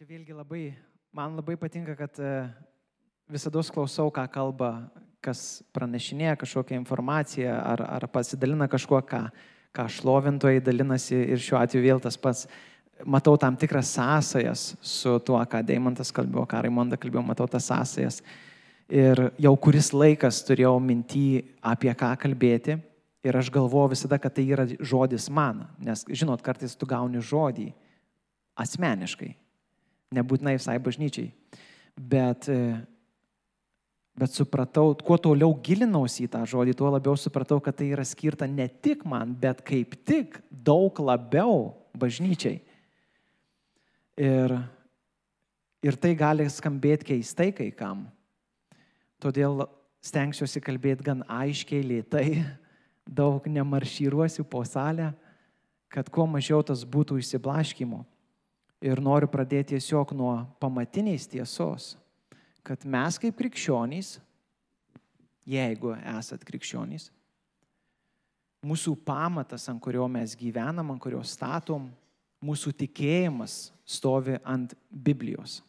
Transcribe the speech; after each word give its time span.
Čia 0.00 0.06
vėlgi 0.08 0.32
labai, 0.32 0.60
man 1.12 1.34
labai 1.36 1.58
patinka, 1.60 1.92
kad 1.92 2.16
visada 3.28 3.60
klausau, 3.68 4.06
ką 4.08 4.22
kalba, 4.32 4.70
kas 5.20 5.60
pranešinėja 5.76 6.38
kažkokią 6.40 6.78
informaciją 6.78 7.52
ar, 7.52 7.82
ar 7.84 8.06
pasidalina 8.08 8.64
kažkuo, 8.64 8.96
ką, 9.04 9.18
ką 9.76 9.84
šlovintojai 9.92 10.62
dalinasi 10.64 11.18
ir 11.34 11.42
šiuo 11.44 11.58
atveju 11.60 11.84
vėl 11.84 12.00
tas 12.00 12.16
pats. 12.16 12.46
Matau 13.04 13.36
tam 13.36 13.58
tikras 13.60 13.90
sąsajas 13.92 14.62
su 14.80 15.18
tuo, 15.20 15.36
ką 15.36 15.60
Deimantas 15.68 16.14
kalbėjo, 16.16 16.46
ką 16.48 16.62
Raimonda 16.64 16.96
kalbėjo, 16.96 17.26
matau 17.28 17.50
tas 17.52 17.68
sąsajas. 17.68 18.22
Ir 18.88 19.26
jau 19.36 19.52
kuris 19.60 19.92
laikas 19.92 20.40
turėjau 20.48 20.78
mintį 20.80 21.26
apie 21.74 21.92
ką 21.92 22.14
kalbėti. 22.24 22.78
Ir 23.20 23.36
aš 23.36 23.52
galvoju 23.52 23.92
visada, 23.92 24.16
kad 24.16 24.32
tai 24.32 24.48
yra 24.48 24.64
žodis 24.80 25.28
man. 25.28 25.66
Nes, 25.76 26.08
žinot, 26.08 26.40
kartais 26.40 26.72
tu 26.72 26.88
gauni 26.88 27.20
žodį 27.20 27.68
asmeniškai. 28.64 29.34
Nebūtinai 30.14 30.56
visai 30.58 30.78
bažnyčiai. 30.82 31.30
Bet 31.96 32.48
Bet 34.20 34.34
supratau, 34.36 34.92
kuo 35.00 35.16
toliau 35.16 35.54
gilinausi 35.64 36.26
į 36.26 36.30
tą 36.34 36.42
žodį, 36.44 36.74
tuo 36.76 36.90
labiau 36.92 37.16
supratau, 37.16 37.56
kad 37.62 37.78
tai 37.78 37.86
yra 37.94 38.04
skirta 38.04 38.44
ne 38.44 38.66
tik 38.68 39.06
man, 39.08 39.32
bet 39.32 39.62
kaip 39.64 39.94
tik 40.04 40.36
daug 40.50 40.98
labiau 41.00 41.70
bažnyčiai. 41.96 42.58
Ir, 44.20 44.56
ir 45.80 45.96
tai 45.96 46.12
gali 46.18 46.44
skambėti 46.52 47.14
keistai 47.14 47.48
kai 47.56 47.70
kam. 47.72 48.04
Todėl 49.24 49.64
stengsiuosi 50.04 50.60
kalbėti 50.64 51.06
gan 51.06 51.24
aiškiai, 51.24 51.80
lėtai, 51.86 52.42
daug 53.08 53.46
nemaršyruosiu 53.48 54.44
po 54.44 54.60
salę, 54.68 55.14
kad 55.88 56.12
kuo 56.12 56.28
mažiau 56.28 56.60
tas 56.66 56.84
būtų 56.84 57.22
įsiblaškimo. 57.22 58.04
Ir 58.80 59.00
noriu 59.04 59.28
pradėti 59.28 59.74
tiesiog 59.74 60.14
nuo 60.16 60.34
pamatinės 60.62 61.28
tiesos 61.28 61.94
kad 62.64 62.84
mes 62.84 63.18
kaip 63.20 63.38
krikščionys, 63.38 64.18
jeigu 65.48 65.94
esat 66.18 66.44
krikščionys, 66.46 67.08
mūsų 68.66 68.94
pamatas, 69.06 69.66
ant 69.72 69.80
kurio 69.82 70.06
mes 70.12 70.36
gyvenam, 70.38 70.92
ant 70.92 71.02
kurio 71.02 71.22
statom, 71.26 71.88
mūsų 72.44 72.74
tikėjimas 72.84 73.70
stovi 73.88 74.38
ant 74.48 74.76
Biblijos. 74.90 75.60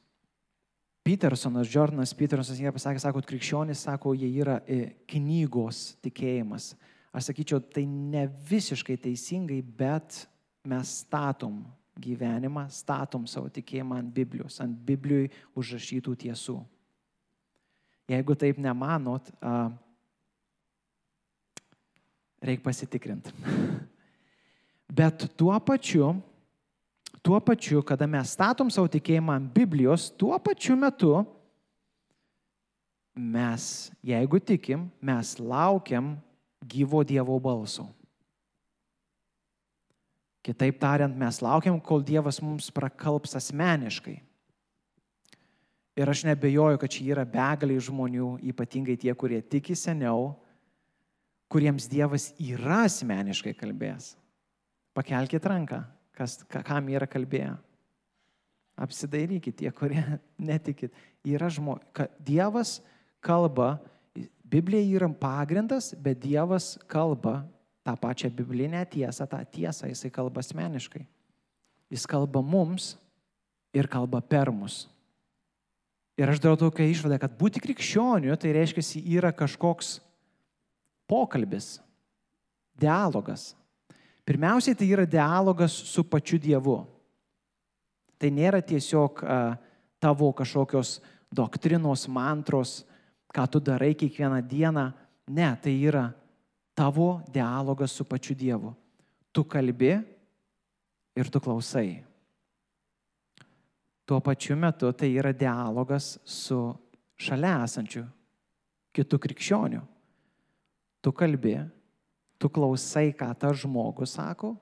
Petersonas, 1.01 1.71
Jordanas 1.71 2.13
Petersonas, 2.13 2.59
jie 2.61 2.71
pasakė, 2.71 3.01
sako, 3.01 3.23
krikščionys, 3.25 3.87
sako, 3.87 4.13
jie 4.13 4.29
yra 4.43 4.59
e, 4.69 4.93
knygos 5.09 5.95
tikėjimas. 6.05 6.75
Aš 7.11 7.31
sakyčiau, 7.31 7.59
tai 7.73 7.87
ne 7.89 8.27
visiškai 8.47 8.99
teisingai, 9.01 9.63
bet 9.65 10.21
mes 10.69 10.91
statom 11.01 11.63
gyvenimą, 12.01 12.65
statom 12.73 13.27
savo 13.29 13.49
tikėjimą 13.53 13.99
ant 14.01 14.13
Biblijos, 14.15 14.59
ant 14.63 14.75
Biblijui 14.87 15.29
užrašytų 15.57 16.15
tiesų. 16.25 16.57
Jeigu 18.11 18.35
taip 18.35 18.57
nemanot, 18.59 19.29
reikia 22.41 22.65
pasitikrinti. 22.65 23.31
Bet 24.97 25.29
tuo 25.39 25.55
pačiu, 25.63 26.17
tuo 27.23 27.39
pačiu, 27.39 27.79
kada 27.85 28.09
mes 28.09 28.33
statom 28.35 28.73
savo 28.73 28.89
tikėjimą 28.91 29.37
ant 29.39 29.53
Biblijos, 29.55 30.09
tuo 30.19 30.35
pačiu 30.43 30.75
metu 30.75 31.13
mes, 33.15 33.91
jeigu 34.03 34.39
tikim, 34.39 34.89
mes 35.01 35.37
laukiam 35.39 36.15
gyvo 36.63 37.03
Dievo 37.03 37.37
balso. 37.39 37.87
Kitaip 40.41 40.79
tariant, 40.81 41.13
mes 41.17 41.37
laukiam, 41.43 41.77
kol 41.81 42.01
Dievas 42.01 42.39
mums 42.41 42.71
prakalbs 42.73 43.35
asmeniškai. 43.37 44.15
Ir 46.01 46.09
aš 46.09 46.23
nebejoju, 46.25 46.79
kad 46.81 46.89
čia 46.89 47.11
yra 47.13 47.25
begaliai 47.27 47.81
žmonių, 47.83 48.37
ypatingai 48.49 48.95
tie, 48.97 49.11
kurie 49.13 49.41
tiki 49.43 49.75
seniau, 49.77 50.31
kuriems 51.51 51.85
Dievas 51.91 52.31
yra 52.41 52.85
asmeniškai 52.87 53.53
kalbėjęs. 53.59 54.15
Pakelkite 54.97 55.51
ranką, 55.51 55.83
kas, 56.17 56.39
kam 56.49 56.89
yra 56.89 57.05
kalbėję. 57.11 57.53
Apsidairykite 58.81 59.61
tie, 59.61 59.71
kurie 59.75 60.01
netikit. 60.51 60.95
Yra 61.27 61.51
žmonės. 61.53 62.09
Dievas 62.25 62.79
kalba, 63.21 63.75
Biblija 64.51 64.97
yra 64.97 65.07
pagrindas, 65.15 65.93
bet 65.95 66.19
Dievas 66.23 66.73
kalba 66.91 67.43
tą 67.83 67.95
pačią 67.97 68.29
biblinę 68.29 68.85
tiesą, 68.85 69.27
tą 69.27 69.41
tiesą 69.45 69.89
jisai 69.89 70.11
kalba 70.11 70.41
asmeniškai. 70.43 71.05
Jis 71.91 72.07
kalba 72.07 72.41
mums 72.41 72.95
ir 73.73 73.87
kalba 73.87 74.21
per 74.21 74.51
mus. 74.51 74.85
Ir 76.19 76.29
aš 76.29 76.41
darau 76.43 76.59
tokią 76.59 76.85
išvadą, 76.91 77.17
kad 77.17 77.33
būti 77.39 77.61
krikščioniu 77.63 78.35
tai 78.37 78.53
reiškia, 78.53 79.01
yra 79.01 79.31
kažkoks 79.33 79.99
pokalbis, 81.09 81.79
dialogas. 82.77 83.51
Pirmiausiai 84.27 84.77
tai 84.77 84.87
yra 84.91 85.07
dialogas 85.09 85.73
su 85.73 86.03
pačiu 86.05 86.37
Dievu. 86.39 86.77
Tai 88.21 88.29
nėra 88.29 88.61
tiesiog 88.61 89.23
uh, 89.25 89.57
tavo 89.99 90.29
kažkokios 90.37 90.99
doktrinos, 91.33 92.05
mantros, 92.07 92.83
ką 93.33 93.47
tu 93.49 93.59
darai 93.59 93.95
kiekvieną 93.97 94.43
dieną. 94.45 94.91
Ne, 95.31 95.49
tai 95.63 95.73
yra 95.79 96.11
tavo 96.81 97.21
dialogas 97.29 97.91
su 97.91 98.05
pačiu 98.05 98.35
Dievu. 98.35 98.73
Tu 99.31 99.43
kalbi 99.43 99.91
ir 101.15 101.29
tu 101.29 101.39
klausai. 101.39 102.03
Tuo 104.05 104.19
pačiu 104.19 104.55
metu 104.57 104.89
tai 104.91 105.11
yra 105.13 105.29
dialogas 105.31 106.17
su 106.25 106.57
šalia 107.21 107.61
esančiu 107.67 108.01
kitų 108.97 109.21
krikščionių. 109.27 109.83
Tu 111.05 111.13
kalbi, 111.13 111.55
tu 112.41 112.49
klausai, 112.49 113.13
ką 113.13 113.29
tas 113.37 113.61
žmogus 113.61 114.17
sako 114.17 114.55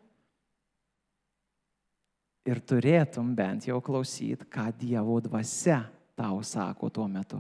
ir 2.44 2.60
turėtum 2.60 3.32
bent 3.36 3.72
jau 3.72 3.80
klausyti, 3.80 4.44
ką 4.44 4.74
Dievo 4.76 5.22
dvasia 5.24 5.86
tau 6.20 6.44
sako 6.44 6.92
tuo 6.92 7.08
metu. 7.08 7.40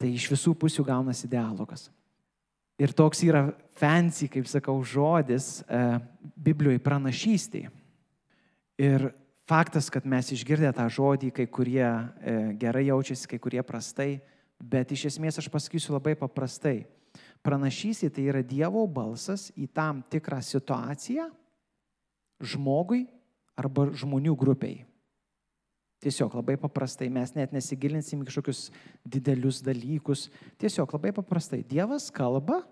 Tai 0.00 0.08
iš 0.08 0.32
visų 0.32 0.56
pusių 0.56 0.88
gaunasi 0.88 1.28
dialogas. 1.28 1.90
Ir 2.82 2.90
toks 2.98 3.20
yra 3.22 3.44
fancy, 3.78 4.26
kaip 4.26 4.48
sakau, 4.50 4.80
žodis 4.82 5.60
e, 5.62 5.82
Biblijoje 6.34 6.80
pranašystėje. 6.82 7.70
Ir 8.82 9.04
faktas, 9.46 9.86
kad 9.92 10.08
mes 10.08 10.32
išgirdę 10.34 10.72
tą 10.74 10.88
žodį, 10.90 11.30
kai 11.36 11.46
kurie 11.46 11.84
e, 11.86 12.34
gerai 12.58 12.88
jaučiasi, 12.88 13.28
kai 13.30 13.38
kurie 13.42 13.62
prastai, 13.62 14.16
bet 14.58 14.90
iš 14.96 15.12
esmės 15.12 15.38
aš 15.38 15.46
pasakysiu 15.52 15.94
labai 15.94 16.16
paprastai. 16.18 16.80
Pranašysė 17.46 18.10
tai 18.14 18.26
yra 18.32 18.42
Dievo 18.42 18.82
balsas 18.90 19.50
į 19.54 19.68
tam 19.70 20.02
tikrą 20.10 20.40
situaciją 20.42 21.28
žmogui 22.42 23.04
arba 23.58 23.92
žmonių 23.94 24.34
grupiai. 24.38 24.82
Tiesiog 26.02 26.34
labai 26.34 26.56
paprastai, 26.58 27.06
mes 27.12 27.30
net 27.36 27.52
nesigilinsim 27.54 28.24
į 28.24 28.26
kažkokius 28.26 28.64
didelius 29.06 29.60
dalykus. 29.62 30.26
Tiesiog 30.58 30.90
labai 30.96 31.12
paprastai, 31.14 31.60
Dievas 31.62 32.08
kalba, 32.14 32.62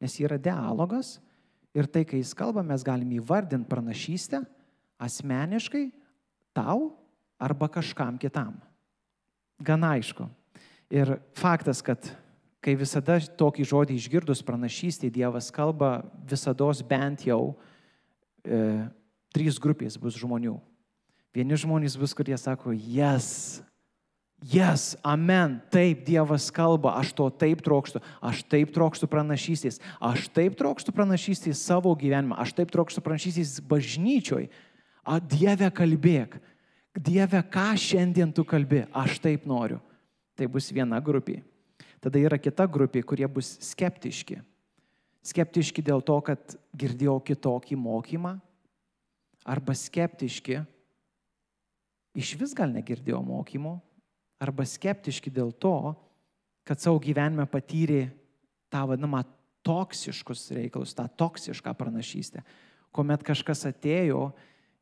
nes 0.00 0.16
yra 0.22 0.38
dialogas 0.40 1.18
ir 1.76 1.88
tai, 1.90 2.06
kai 2.08 2.22
jis 2.22 2.32
kalba, 2.36 2.64
mes 2.64 2.84
galim 2.86 3.12
įvardinti 3.18 3.68
pranašystę 3.68 4.40
asmeniškai 5.04 5.90
tau 6.56 6.94
arba 7.36 7.68
kažkam 7.68 8.16
kitam. 8.20 8.56
Gan 9.60 9.84
aišku. 9.84 10.26
Ir 10.94 11.18
faktas, 11.36 11.82
kad 11.84 12.00
kai 12.64 12.78
visada 12.80 13.18
tokį 13.20 13.66
žodį 13.68 13.96
išgirdus 13.98 14.40
pranašystį 14.46 15.10
Dievas 15.12 15.50
kalba, 15.52 15.98
visada 16.24 16.70
bent 16.88 17.26
jau 17.28 17.56
e, 18.40 18.88
trys 19.34 19.60
grupės 19.60 19.98
bus 20.00 20.16
žmonių. 20.16 20.56
Vieni 21.34 21.56
žmonės 21.58 21.96
bus, 21.98 22.14
kurie 22.14 22.36
sako, 22.38 22.70
jas, 22.72 23.62
jas, 24.38 24.92
amen, 25.02 25.56
taip 25.74 26.04
Dievas 26.06 26.46
kalba, 26.54 26.92
aš 27.00 27.10
to 27.18 27.26
taip 27.42 27.64
trokštų, 27.66 28.02
aš 28.22 28.44
taip 28.46 28.70
trokštų 28.76 29.08
pranašystės, 29.10 29.80
aš 29.98 30.28
taip 30.30 30.54
trokštų 30.60 30.94
pranašystės 30.94 31.64
savo 31.66 31.90
gyvenimą, 31.98 32.38
aš 32.38 32.54
taip 32.60 32.70
trokštų 32.70 33.02
pranašystės 33.02 33.58
bažnyčioj, 33.66 34.46
A, 35.04 35.20
Dieve 35.20 35.68
kalbėk. 35.68 36.38
Dieve, 36.94 37.40
ką 37.52 37.74
šiandien 37.76 38.32
tu 38.32 38.44
kalbi? 38.48 38.84
Aš 38.94 39.18
taip 39.20 39.44
noriu. 39.46 39.80
Tai 40.34 40.48
bus 40.50 40.70
viena 40.72 40.98
grupė. 41.02 41.42
Tada 42.02 42.20
yra 42.20 42.38
kita 42.40 42.66
grupė, 42.70 43.02
kurie 43.04 43.26
bus 43.28 43.54
skeptiški. 43.64 44.40
Skeptiški 45.24 45.84
dėl 45.84 46.02
to, 46.04 46.16
kad 46.24 46.56
girdėjau 46.76 47.18
kitokį 47.24 47.78
mokymą. 47.80 48.34
Arba 49.44 49.76
skeptiški, 49.76 50.62
iš 52.14 52.34
vis 52.40 52.54
gal 52.56 52.72
negirdėjau 52.72 53.20
mokymo. 53.26 53.78
Arba 54.42 54.66
skeptiški 54.66 55.32
dėl 55.32 55.52
to, 55.58 55.94
kad 56.66 56.80
savo 56.80 56.98
gyvenime 57.02 57.46
patyrė 57.50 58.08
tą 58.72 58.84
vadinamą 58.88 59.22
toksiškus 59.64 60.48
reikalus, 60.56 60.94
tą 60.96 61.06
toksišką 61.08 61.72
pranašystę. 61.78 62.42
Kuomet 62.94 63.24
kažkas 63.26 63.64
atėjo 63.70 64.28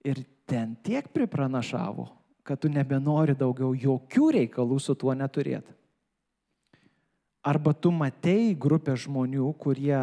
ir 0.04 0.24
ten 0.48 0.74
tiek 0.84 1.06
pripranašavo, 1.14 2.08
kad 2.42 2.60
tu 2.60 2.70
nebenori 2.72 3.36
daugiau 3.38 3.72
jokių 3.76 4.30
reikalų 4.38 4.80
su 4.82 4.96
tuo 4.98 5.14
neturėti. 5.14 5.72
Arba 7.42 7.72
tu 7.74 7.90
matei 7.90 8.52
grupę 8.54 8.94
žmonių, 8.98 9.48
kurie 9.58 9.98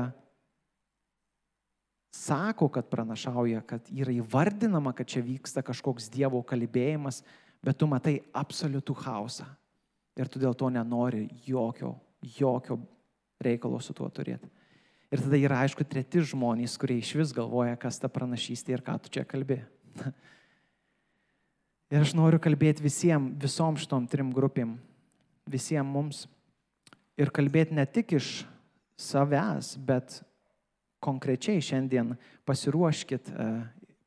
sako, 2.15 2.69
kad 2.73 2.89
pranašauja, 2.89 3.61
kad 3.61 3.89
yra 3.93 4.13
įvardinama, 4.13 4.93
kad 4.97 5.07
čia 5.09 5.21
vyksta 5.25 5.63
kažkoks 5.65 6.09
Dievo 6.13 6.41
kalbėjimas, 6.43 7.21
bet 7.63 7.77
tu 7.79 7.87
matai 7.89 8.19
absoliutų 8.33 8.95
chaosą. 9.03 9.47
Ir 10.19 10.27
tu 10.27 10.41
dėl 10.41 10.55
to 10.57 10.69
nenori 10.73 11.27
jokio, 11.45 11.93
jokio 12.39 12.79
reikalo 13.39 13.79
su 13.79 13.93
tuo 13.95 14.09
turėti. 14.11 14.49
Ir 15.09 15.23
tada 15.23 15.37
yra, 15.39 15.63
aišku, 15.63 15.85
treti 15.89 16.21
žmonės, 16.21 16.75
kurie 16.77 16.99
iš 17.01 17.15
vis 17.17 17.31
galvoja, 17.33 17.77
kas 17.81 17.97
ta 18.01 18.09
pranašystė 18.11 18.75
ir 18.75 18.83
ką 18.85 18.97
tu 19.01 19.13
čia 19.15 19.23
kalbė. 19.25 19.63
ir 21.93 22.03
aš 22.03 22.13
noriu 22.17 22.37
kalbėti 22.41 22.85
visiems, 22.85 23.33
visom 23.41 23.79
šitom 23.79 24.05
trim 24.11 24.33
grupėm, 24.35 24.75
visiems 25.49 25.89
mums. 25.89 26.25
Ir 27.19 27.33
kalbėti 27.33 27.73
ne 27.75 27.87
tik 27.89 28.13
iš 28.19 28.43
savęs, 28.99 29.73
bet 29.81 30.19
konkrečiai 30.99 31.61
šiandien 31.63 32.13
pasiruoškit, 32.45 33.29
e, 33.29 33.47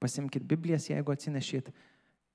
pasimkite 0.02 0.44
Biblijas, 0.46 0.90
jeigu 0.90 1.12
atsinešit. 1.12 1.72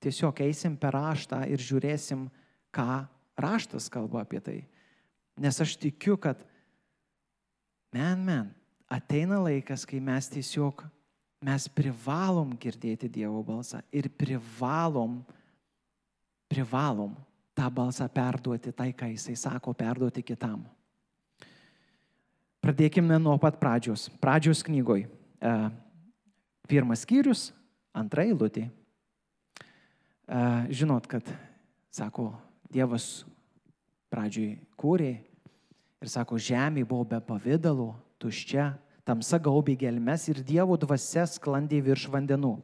Tiesiog 0.04 0.42
eisim 0.46 0.78
per 0.78 0.94
raštą 0.94 1.44
ir 1.50 1.62
žiūrėsim, 1.62 2.28
ką 2.74 3.08
raštas 3.38 3.90
kalba 3.90 4.22
apie 4.26 4.42
tai. 4.42 4.60
Nes 5.38 5.58
aš 5.62 5.76
tikiu, 5.78 6.18
kad 6.18 6.42
men, 7.94 8.24
men, 8.26 8.54
ateina 8.90 9.40
laikas, 9.42 9.86
kai 9.86 10.00
mes 10.02 10.30
tiesiog, 10.34 10.84
mes 11.46 11.68
privalom 11.70 12.56
girdėti 12.58 13.10
Dievo 13.10 13.44
balsą 13.46 13.82
ir 13.94 14.10
privalom, 14.10 15.20
privalom 16.50 17.14
tą 17.58 17.70
balsą 17.74 18.08
perduoti, 18.10 18.74
tai, 18.74 18.92
ką 18.94 19.10
Jisai 19.14 19.36
sako, 19.38 19.74
perduoti 19.78 20.24
kitam. 20.26 20.66
Pradėkime 22.68 23.16
nuo 23.16 23.38
pat 23.40 23.56
pradžios. 23.62 24.10
Pradžios 24.20 24.60
knygoj. 24.68 25.06
E, 25.08 25.52
pirmas 26.68 27.06
skyrius, 27.06 27.46
antra 27.96 28.26
eilutė. 28.28 28.66
E, 28.68 30.42
žinot, 30.76 31.08
kad, 31.08 31.24
sako, 31.96 32.34
Dievas 32.68 33.24
pradžioj 34.12 34.58
kūrė 34.76 35.14
ir 36.04 36.12
sako, 36.12 36.36
žemė 36.36 36.84
buvo 36.84 37.08
be 37.08 37.22
pavydalų, 37.24 37.88
tuščia, 38.20 38.74
tamsa 39.08 39.40
gaubė 39.40 39.78
gelmes 39.80 40.28
ir 40.28 40.44
Dievo 40.44 40.76
dvasia 40.76 41.24
sklandė 41.24 41.80
virš 41.88 42.10
vandenų. 42.12 42.58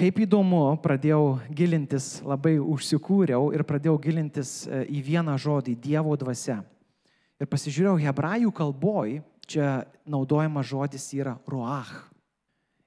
Kaip 0.00 0.24
įdomu, 0.24 0.64
pradėjau 0.80 1.42
gilintis, 1.52 2.22
labai 2.24 2.56
užsikūriau 2.56 3.52
ir 3.52 3.68
pradėjau 3.68 4.00
gilintis 4.00 4.62
e, 4.64 4.86
į 4.88 5.04
vieną 5.12 5.36
žodį- 5.36 5.76
Dievo 5.90 6.16
dvasia. 6.16 6.62
Ir 7.40 7.48
pasižiūrėjau, 7.48 7.96
hebrajų 8.04 8.52
kalboj 8.52 9.20
čia 9.48 9.82
naudojamas 10.04 10.68
žodis 10.68 11.06
yra 11.16 11.38
ruach. 11.48 11.92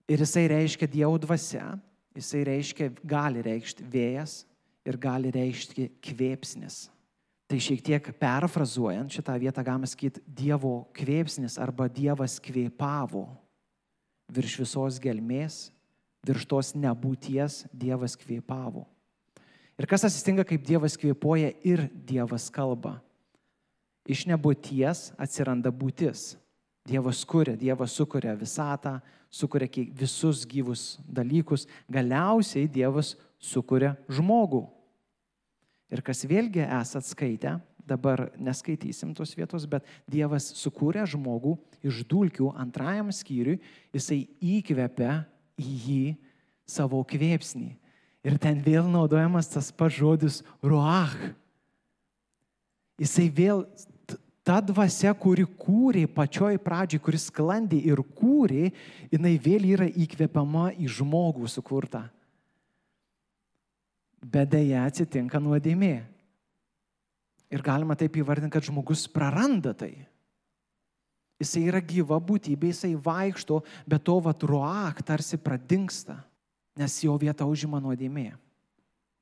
Ir 0.08 0.22
jisai 0.22 0.46
reiškia 0.52 0.88
Dievo 0.92 1.16
dvasia, 1.18 1.74
jisai 2.14 2.44
reiškia, 2.48 2.92
gali 3.02 3.42
reikšti 3.44 3.86
vėjas 3.90 4.44
ir 4.86 5.00
gali 5.02 5.32
reikšti 5.34 5.88
kvėpsnis. 6.04 6.86
Tai 7.50 7.60
šiek 7.62 7.82
tiek 7.86 8.08
perfrazuojant 8.20 9.14
šitą 9.14 9.36
vietą 9.42 9.64
galima 9.66 9.90
sakyti 9.90 10.22
Dievo 10.28 10.84
kvėpsnis 10.96 11.58
arba 11.62 11.90
Dievas 11.92 12.40
kvėpavo 12.44 13.28
virš 14.34 14.58
visos 14.64 15.00
gelmės, 15.02 15.68
virš 16.26 16.48
tos 16.50 16.72
nebūties 16.78 17.64
Dievas 17.74 18.16
kvėpavo. 18.20 18.86
Ir 19.78 19.90
kas 19.90 20.06
atsitinka, 20.08 20.46
kaip 20.48 20.64
Dievas 20.66 20.96
kvėpuoja 21.00 21.52
ir 21.66 21.88
Dievas 22.06 22.48
kalba. 22.54 23.00
Iš 24.04 24.26
nebūties 24.28 25.12
atsiranda 25.22 25.72
būtis. 25.72 26.34
Dievas 26.84 27.24
kuria, 27.24 27.56
Dievas 27.56 27.94
sukuria 27.96 28.34
visatą, 28.36 28.98
sukuria 29.32 29.70
visus 29.96 30.44
gyvus 30.46 30.98
dalykus, 31.08 31.66
galiausiai 31.88 32.68
Dievas 32.68 33.16
sukuria 33.40 33.96
žmogų. 34.12 34.66
Ir 35.94 36.02
kas 36.04 36.26
vėlgi 36.28 36.66
esat 36.66 37.08
skaitę, 37.08 37.56
dabar 37.88 38.32
neskaitysim 38.40 39.14
tos 39.16 39.34
vietos, 39.38 39.68
bet 39.70 39.86
Dievas 40.10 40.50
sukūrė 40.58 41.06
žmogų 41.10 41.56
iš 41.86 42.04
dulkių 42.10 42.52
antrajam 42.60 43.12
skyriui, 43.14 43.60
jisai 43.96 44.24
įkvepia 44.40 45.22
į 45.60 45.72
jį 45.86 46.04
savo 46.68 47.02
kvėpsnį. 47.08 47.72
Ir 48.24 48.40
ten 48.40 48.62
vėl 48.64 48.88
naudojamas 48.88 49.52
tas 49.52 49.72
pats 49.76 50.00
žodis 50.00 50.42
ruach. 50.64 51.16
Jisai 53.02 53.28
vėl, 53.28 53.66
ta 54.44 54.60
dvasia, 54.62 55.14
kuri 55.16 55.46
kūrė 55.46 56.08
pačioj 56.12 56.58
pradžiai, 56.64 57.02
kuris 57.04 57.30
sklandė 57.30 57.80
ir 57.88 58.02
kūrė, 58.18 58.74
jinai 59.14 59.38
vėl 59.42 59.70
yra 59.76 59.88
įkvepiama 59.88 60.74
į 60.76 60.92
žmogų 61.00 61.48
sukurtą 61.52 62.04
bet 64.24 64.52
dėja 64.54 64.88
atsitinka 64.88 65.40
nuodėmė. 65.42 65.96
Ir 67.54 67.62
galima 67.62 67.96
taip 68.00 68.16
įvardinti, 68.18 68.54
kad 68.56 68.66
žmogus 68.66 69.06
praranda 69.12 69.76
tai. 69.78 69.94
Jisai 71.42 71.66
yra 71.68 71.82
gyva 71.84 72.18
būtybė, 72.24 72.72
jisai 72.72 72.94
vaikšto, 72.96 73.60
bet 73.90 74.06
to 74.08 74.16
vatruak 74.24 75.04
tarsi 75.06 75.38
pradingsta, 75.42 76.22
nes 76.80 76.96
jo 77.04 77.18
vieta 77.20 77.46
užima 77.50 77.82
nuodėmė. 77.84 78.32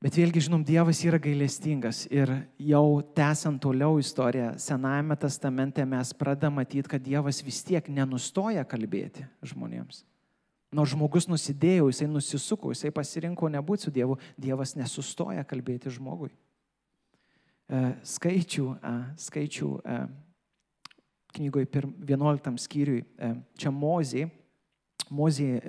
Bet 0.01 0.15
vėlgi, 0.17 0.41
žinom, 0.47 0.63
Dievas 0.65 1.03
yra 1.05 1.19
gailestingas 1.21 2.07
ir 2.09 2.31
jau 2.57 3.03
tęsiant 3.13 3.59
toliau 3.61 3.99
istoriją, 4.01 4.55
Senajame 4.57 5.13
testamente 5.21 5.85
mes 5.85 6.13
pradame 6.17 6.57
matyti, 6.63 6.89
kad 6.89 7.03
Dievas 7.05 7.43
vis 7.45 7.59
tiek 7.67 7.85
nenustoja 7.85 8.63
kalbėti 8.65 9.27
žmonėms. 9.45 10.01
Nors 10.73 10.95
žmogus 10.95 11.29
nusidėjo, 11.29 11.91
jisai 11.91 12.07
nusisuko, 12.09 12.71
jisai 12.73 12.89
pasirinko 12.95 13.51
nebūti 13.53 13.85
su 13.85 13.93
Dievu, 13.93 14.17
Dievas 14.41 14.73
nesustoja 14.79 15.45
kalbėti 15.45 15.93
žmogui. 15.93 16.31
E, 17.69 17.81
skaičių, 18.01 18.67
e, 18.81 18.97
skaičių 19.21 19.69
e, 19.85 19.97
knygoje 21.37 21.69
11 22.09 22.57
skyriui, 22.59 23.03
čia 23.53 23.71
Mozė, 23.71 24.25
Mozė 25.11 25.59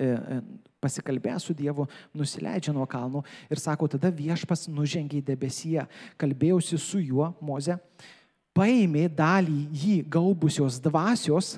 pasikalbė 0.83 1.37
su 1.39 1.55
Dievu, 1.55 1.87
nusileidžia 2.15 2.75
nuo 2.75 2.85
kalnų 2.89 3.23
ir 3.47 3.61
sako, 3.61 3.87
tada 3.95 4.11
viešpas 4.13 4.67
nužengė 4.67 5.21
į 5.21 5.27
debesiją, 5.31 5.87
kalbėjausi 6.19 6.79
su 6.81 7.01
juo, 7.01 7.31
Moze, 7.41 7.79
paėmė 8.53 9.07
dalį 9.09 9.59
jį 9.71 9.97
gaubusios 10.13 10.79
dvasios 10.83 11.55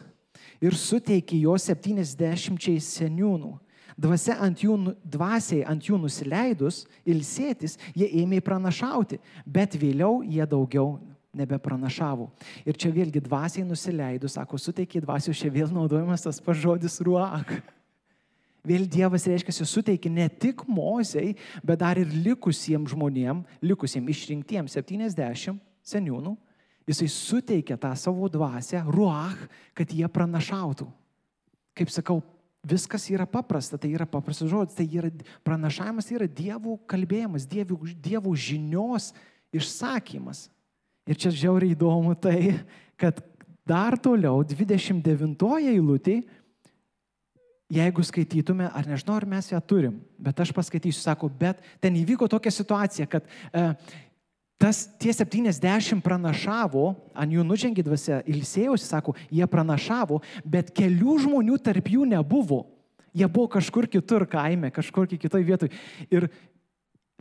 ir 0.63 0.77
suteikė 0.77 1.41
jo 1.43 1.57
70 1.59 2.79
seniūnų. 2.83 3.55
Dvasia 3.95 4.35
ant 4.43 4.59
jų, 4.59 4.75
nu, 4.75 4.91
dvasiai 5.07 5.63
ant 5.71 5.85
jų 5.87 5.97
nusileidus, 6.03 6.81
ilsėtis, 7.07 7.77
jie 7.95 8.09
ėmė 8.23 8.41
pranašauti, 8.43 9.21
bet 9.47 9.77
vėliau 9.79 10.19
jie 10.27 10.43
daugiau 10.51 10.97
nebepranašavo. 11.35 12.27
Ir 12.67 12.75
čia 12.79 12.91
vėlgi 12.95 13.23
dvasiai 13.23 13.63
nusileidus, 13.67 14.35
sako, 14.35 14.59
suteikė 14.59 14.99
dvasios, 15.03 15.39
čia 15.39 15.51
vėl 15.53 15.71
naudojamas 15.71 16.27
tas 16.27 16.41
pažodis 16.43 16.99
ruak. 17.07 17.55
Vėl 18.65 18.87
Dievas 18.89 19.27
reiškia, 19.29 19.53
suteikė 19.65 20.09
ne 20.09 20.25
tik 20.29 20.65
Mozei, 20.67 21.35
bet 21.63 21.79
dar 21.83 21.99
ir 22.01 22.09
likusiems 22.09 22.93
žmonėms, 22.95 23.59
likusiems 23.61 24.11
išrinktiems 24.15 24.77
70 24.79 25.61
seniūnų, 25.85 26.35
Jisai 26.85 27.07
suteikia 27.09 27.77
tą 27.81 27.89
savo 27.97 28.29
dvasę, 28.29 28.83
ruach, 28.85 29.39
kad 29.73 29.89
jie 29.89 30.05
pranašautų. 30.05 30.85
Kaip 31.75 31.89
sakau, 31.89 32.19
viskas 32.65 33.07
yra 33.09 33.25
paprasta, 33.25 33.79
tai 33.81 33.89
yra 33.97 34.05
paprastas 34.05 34.51
žodis, 34.51 34.77
tai 34.77 34.85
yra 34.85 35.09
pranašavimas, 35.45 36.05
tai 36.05 36.19
yra 36.19 36.27
dievų 36.29 36.77
kalbėjimas, 36.89 37.47
dievų, 37.49 37.79
dievų 38.05 38.35
žinios 38.37 39.09
išsakymas. 39.55 40.45
Ir 41.09 41.17
čia 41.17 41.33
žiauriai 41.33 41.73
įdomu 41.73 42.13
tai, 42.21 42.53
kad 43.01 43.17
dar 43.65 43.97
toliau 43.97 44.45
29 44.45 45.41
eilutė, 45.65 46.19
jeigu 47.71 48.03
skaitytume, 48.05 48.67
ar 48.69 48.87
nežinau, 48.87 49.15
ar 49.17 49.25
mes 49.29 49.49
ją 49.49 49.59
turim, 49.65 49.97
bet 50.21 50.39
aš 50.41 50.51
paskaitysiu, 50.53 51.01
sako, 51.01 51.29
bet 51.29 51.63
ten 51.81 51.95
įvyko 51.97 52.27
tokia 52.29 52.53
situacija, 52.53 53.07
kad 53.09 53.25
uh, 53.25 53.73
tas 54.61 54.85
tie 55.01 55.13
70 55.13 56.03
pranašavo, 56.05 56.85
ant 57.17 57.33
jų 57.33 57.43
nužengė 57.47 57.83
dvasia, 57.85 58.21
ilsėjusi, 58.29 58.87
sako, 58.87 59.15
jie 59.33 59.47
pranašavo, 59.49 60.21
bet 60.45 60.71
kelių 60.75 61.19
žmonių 61.25 61.59
tarp 61.63 61.89
jų 61.91 62.07
nebuvo. 62.15 62.63
Jie 63.15 63.27
buvo 63.31 63.47
kažkur 63.53 63.87
kitur 63.87 64.25
kaime, 64.27 64.71
kažkur 64.75 65.07
kitoje 65.07 65.45
vietoje. 65.47 65.71
Ir 66.11 66.27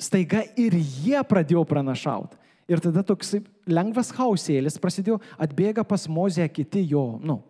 staiga 0.00 0.42
ir 0.58 0.74
jie 0.74 1.20
pradėjo 1.26 1.62
pranašauti. 1.70 2.40
Ir 2.70 2.80
tada 2.80 3.04
toks 3.06 3.36
lengvas 3.68 4.10
hausėlis 4.16 4.80
prasidėjo, 4.80 5.20
atbėga 5.38 5.84
pas 5.86 6.08
Mozę 6.08 6.46
kiti 6.48 6.82
jo, 6.88 7.18
nu, 7.22 7.42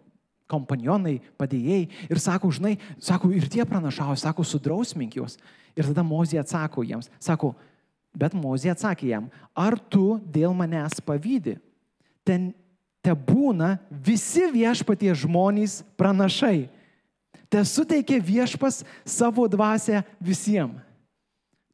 kompanionai, 0.51 1.19
padėjėjai 1.41 2.09
ir 2.11 2.21
sako, 2.21 2.51
žinai, 2.55 2.77
sako, 3.03 3.31
ir 3.33 3.47
tie 3.51 3.65
pranašavo, 3.69 4.17
sako, 4.21 4.45
sudrausmink 4.47 5.17
juos. 5.17 5.39
Ir 5.75 5.89
tada 5.89 6.05
Mozė 6.07 6.39
atsako 6.43 6.85
jiems, 6.87 7.09
sako, 7.23 7.55
Bet 8.15 8.35
Mozė 8.39 8.71
atsakė 8.71 9.11
jam, 9.11 9.27
ar 9.59 9.75
tu 9.91 10.21
dėl 10.31 10.55
manęs 10.55 11.01
pavydį? 11.03 11.57
Ten 12.23 12.53
te 13.05 13.13
būna 13.13 13.75
visi 13.91 14.47
viešpatie 14.55 15.11
žmonės 15.19 15.83
pranašai. 15.99 16.71
Te 17.51 17.63
suteikia 17.67 18.21
viešpas 18.23 18.83
savo 19.05 19.49
dvasę 19.51 20.05
visiems. 20.23 20.81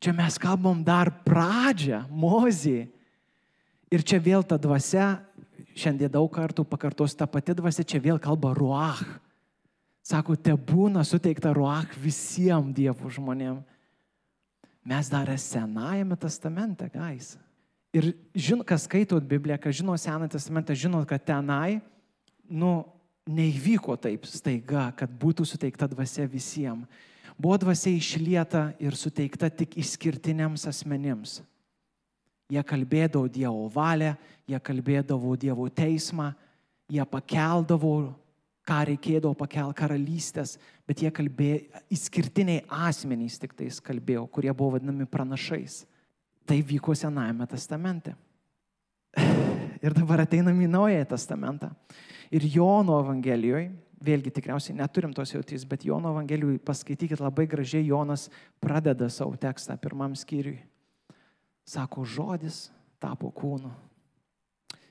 Čia 0.00 0.14
mes 0.16 0.38
kalbam 0.40 0.80
dar 0.80 1.10
pradžią, 1.26 2.06
Mozė. 2.08 2.88
Ir 3.92 4.00
čia 4.00 4.16
vėl 4.22 4.40
ta 4.40 4.56
dvasia, 4.56 5.18
šiandien 5.78 6.12
daug 6.12 6.30
kartų 6.32 6.64
pakartos 6.68 7.16
tą 7.16 7.28
patį 7.30 7.58
dvasia, 7.60 7.84
čia 7.84 8.00
vėl 8.02 8.20
kalba 8.22 8.52
ruach. 8.56 9.02
Sako, 10.06 10.34
te 10.34 10.54
būna 10.56 11.04
suteikta 11.06 11.52
ruach 11.54 11.92
visiems 12.00 12.74
dievų 12.76 13.12
žmonėms. 13.18 13.66
Mes 14.90 15.10
dar 15.12 15.28
Senajame 15.38 16.16
testamente, 16.16 16.88
gais. 16.90 17.34
Ir 17.92 18.12
žin, 18.34 18.62
kas 18.64 18.86
skaitot 18.86 19.24
Bibliją, 19.26 19.58
kas 19.60 19.76
žino 19.76 19.96
Seną 19.98 20.28
testamentą, 20.30 20.74
žinot, 20.74 21.04
kad 21.10 21.22
tenai, 21.26 21.80
nu, 22.48 22.84
neįvyko 23.30 23.96
taip 24.00 24.24
staiga, 24.30 24.88
kad 24.96 25.10
būtų 25.20 25.44
suteikta 25.46 25.88
dvasia 25.90 26.26
visiems. 26.30 26.86
Buvo 27.40 27.56
dvasia 27.60 27.92
išlieta 27.96 28.62
ir 28.82 28.96
suteikta 28.98 29.50
tik 29.50 29.76
išskirtiniams 29.80 30.66
asmenims. 30.68 31.40
Jie 32.50 32.62
kalbėdavo 32.66 33.28
Dievo 33.30 33.68
valią, 33.70 34.14
jie 34.50 34.58
kalbėdavo 34.58 35.36
Dievo 35.38 35.68
teismą, 35.70 36.32
jie 36.90 37.04
pakeldavo 37.06 37.94
ką 38.66 38.80
reikėdavo 38.90 39.34
pakel 39.38 39.72
karalystės, 39.76 40.56
bet 40.86 41.02
jie 41.02 41.10
kalbėjo, 41.14 41.82
įskirtiniai 41.92 42.64
asmenys 42.86 43.38
tik 43.40 43.54
tais 43.58 43.80
kalbėjo, 43.82 44.26
kurie 44.30 44.52
buvo 44.52 44.76
vadinami 44.76 45.08
pranašais. 45.10 45.84
Tai 46.46 46.58
vyko 46.66 46.94
Senajame 46.98 47.46
testamente. 47.50 48.14
Ir 49.84 49.94
dabar 49.96 50.26
ateinam 50.26 50.58
į 50.60 50.68
Naująją 50.70 51.06
testamentą. 51.08 51.70
Ir 52.30 52.44
Jono 52.52 52.98
Evangelijoje, 53.00 53.70
vėlgi 54.04 54.32
tikriausiai 54.36 54.76
neturim 54.78 55.12
tos 55.16 55.32
jautys, 55.34 55.64
bet 55.68 55.86
Jono 55.88 56.12
Evangelijoje 56.14 56.60
paskaitykit 56.64 57.22
labai 57.22 57.46
gražiai, 57.50 57.88
Jonas 57.88 58.28
pradeda 58.62 59.08
savo 59.12 59.38
tekstą 59.40 59.78
pirmam 59.80 60.14
skyriui. 60.16 60.60
Sako, 61.70 62.02
žodis 62.02 62.66
tapo 62.98 63.30
kūnu 63.30 63.70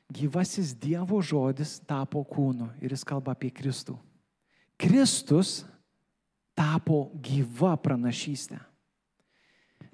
gyvasis 0.10 0.74
Dievo 0.74 1.22
žodis 1.22 1.78
tapo 1.86 2.24
kūnu 2.26 2.70
ir 2.82 2.94
jis 2.94 3.06
kalba 3.06 3.36
apie 3.38 3.52
Kristų. 3.54 3.96
Kristus 4.80 5.62
tapo 6.58 7.10
gyva 7.22 7.76
pranašystė. 7.80 8.58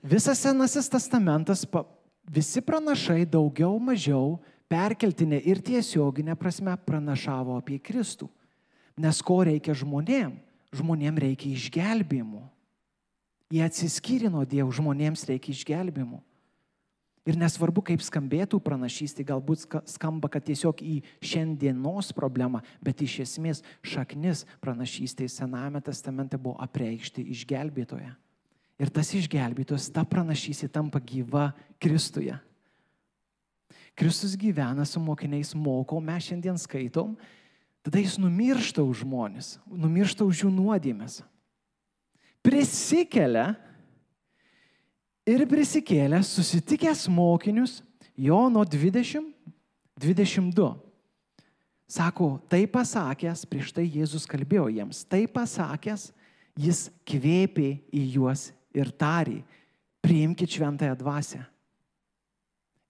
Visas 0.05 0.39
Senasis 0.45 0.87
testamentas, 0.89 1.65
visi 2.29 2.61
pranašai 2.61 3.25
daugiau 3.25 3.77
mažiau 3.81 4.37
perkeltinė 4.69 5.41
ir 5.45 5.61
tiesioginė 5.65 6.37
prasme 6.37 6.73
pranašavo 6.85 7.57
apie 7.57 7.79
Kristų. 7.81 8.29
Nes 8.95 9.19
ko 9.25 9.41
reikia 9.43 9.75
žmonėm? 9.75 10.37
Žmonėm 10.75 11.17
reikia 11.19 11.51
išgelbėjimo. 11.51 12.45
Jie 13.51 13.61
atsiskyrė 13.65 14.29
nuo 14.31 14.45
Dievo, 14.47 14.71
žmonėms 14.73 15.25
reikia 15.27 15.53
išgelbėjimo. 15.53 16.21
Ir 17.25 17.39
nesvarbu, 17.41 17.81
kaip 17.81 18.03
skambėtų 18.05 18.59
pranašystė, 18.61 19.23
galbūt 19.25 19.63
skamba, 19.89 20.29
kad 20.29 20.45
tiesiog 20.45 20.83
į 20.85 20.99
šiandienos 21.25 22.11
problemą, 22.13 22.61
bet 22.85 23.01
iš 23.01 23.23
esmės 23.23 23.63
šaknis 23.81 24.43
pranašystėje 24.61 25.31
Sename 25.33 25.81
testamente 25.81 26.37
buvo 26.37 26.59
apreikšti 26.61 27.25
išgelbėtoje. 27.33 28.11
Ir 28.77 28.91
tas 28.93 29.09
išgelbėtojas, 29.17 29.89
ta 29.95 30.03
pranašystė 30.05 30.69
tampa 30.69 31.01
gyva 31.01 31.49
Kristuje. 31.81 32.37
Kristus 33.95 34.35
gyvena 34.37 34.85
su 34.85 34.99
mokiniais, 34.99 35.55
moko, 35.55 35.97
mes 36.03 36.27
šiandien 36.27 36.59
skaitom, 36.59 37.15
tada 37.81 38.01
jis 38.03 38.19
numiršta 38.21 38.83
už 38.83 39.01
žmonės, 39.01 39.55
numiršta 39.65 40.27
už 40.27 40.45
jų 40.45 40.51
nuodėmės. 40.51 41.21
Prisikelia 42.45 43.55
ir 45.25 45.45
prisikėlęs, 45.49 46.29
susitikęs 46.37 47.07
mokinius, 47.11 47.81
Jono 48.15 48.63
20, 48.63 49.25
22. 49.99 50.69
Sako, 51.85 52.37
tai 52.49 52.63
pasakęs, 52.65 53.43
prieš 53.49 53.73
tai 53.75 53.83
Jėzus 53.85 54.23
kalbėjo 54.29 54.69
jiems, 54.73 55.03
tai 55.05 55.25
pasakęs, 55.29 56.07
jis 56.57 56.87
kvėpė 57.05 57.75
į 57.93 58.05
juos 58.15 58.47
ir 58.73 58.89
tarė, 58.95 59.41
priimkite 60.05 60.55
šventąją 60.55 60.95
dvasę. 61.01 61.43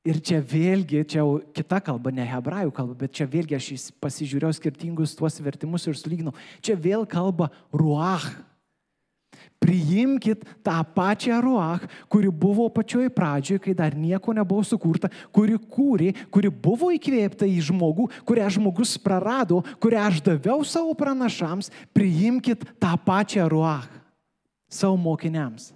Ir 0.06 0.20
čia 0.22 0.38
vėlgi, 0.38 1.02
čia 1.10 1.24
jau 1.24 1.40
kita 1.56 1.80
kalba, 1.82 2.12
ne 2.14 2.24
hebrajų 2.30 2.72
kalba, 2.78 2.94
bet 3.00 3.16
čia 3.18 3.26
vėlgi 3.26 3.58
aš 3.58 3.90
pasižiūrėjau 4.04 4.54
skirtingus 4.54 5.16
tuos 5.18 5.40
vertimus 5.42 5.88
ir 5.90 5.98
sulyginau. 5.98 6.36
Čia 6.62 6.78
vėl 6.78 7.08
kalba 7.10 7.50
ruach 7.74 8.28
Priimkit 9.62 10.44
tą 10.62 10.76
pačią 10.96 11.40
ruach, 11.42 11.86
kuri 12.12 12.30
buvo 12.30 12.68
pačioj 12.70 13.10
pradžioje, 13.10 13.62
kai 13.64 13.74
dar 13.74 13.96
nieko 13.98 14.36
nebuvo 14.36 14.62
sukurta, 14.68 15.10
kuri 15.34 15.58
kūrė, 15.58 16.12
kuri 16.30 16.52
buvo 16.52 16.92
įkvėpta 16.94 17.48
į 17.50 17.64
žmogų, 17.72 18.10
kurią 18.28 18.52
žmogus 18.58 18.98
prarado, 19.02 19.64
kurią 19.82 20.04
aš 20.12 20.22
daviau 20.26 20.62
savo 20.68 20.94
pranašams. 20.98 21.72
Priimkit 21.96 22.68
tą 22.78 22.94
pačią 23.08 23.48
ruach 23.50 23.90
savo 24.70 25.00
mokiniams. 25.00 25.72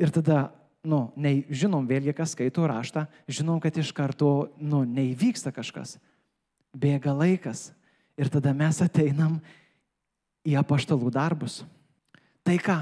Ir 0.00 0.12
tada, 0.12 0.50
nu, 0.84 1.06
ne, 1.16 1.40
žinom 1.48 1.86
vėlgi, 1.88 2.14
kas 2.16 2.34
skaito 2.36 2.66
raštą, 2.68 3.06
žinom, 3.28 3.60
kad 3.62 3.76
iš 3.78 3.92
karto, 3.96 4.50
nu, 4.60 4.82
neįvyksta 4.84 5.52
kažkas. 5.54 5.96
Bėga 6.76 7.14
laikas. 7.16 7.70
Ir 8.16 8.28
tada 8.32 8.52
mes 8.56 8.80
ateinam 8.84 9.38
į 10.46 10.56
apaštalų 10.60 11.10
darbus. 11.12 11.62
Tai, 12.46 12.54
ką 12.62 12.76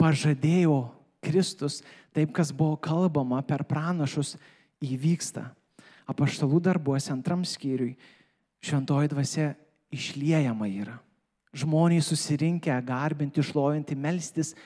pažadėjo 0.00 0.80
Kristus, 1.22 1.78
taip, 2.16 2.32
kas 2.34 2.50
buvo 2.50 2.74
kalbama 2.80 3.38
per 3.46 3.62
pranašus, 3.68 4.34
įvyksta. 4.82 5.44
Apaštalų 6.10 6.58
darbuose 6.64 7.12
antram 7.14 7.44
skyriui 7.46 7.92
šventoji 8.64 9.12
dvasia 9.12 9.52
išliejama 9.94 10.66
yra. 10.72 10.96
Žmonės 11.54 12.08
susirinkę, 12.10 12.74
garbinti, 12.86 13.44
šlovinti, 13.46 13.94
melstis, 13.94 14.56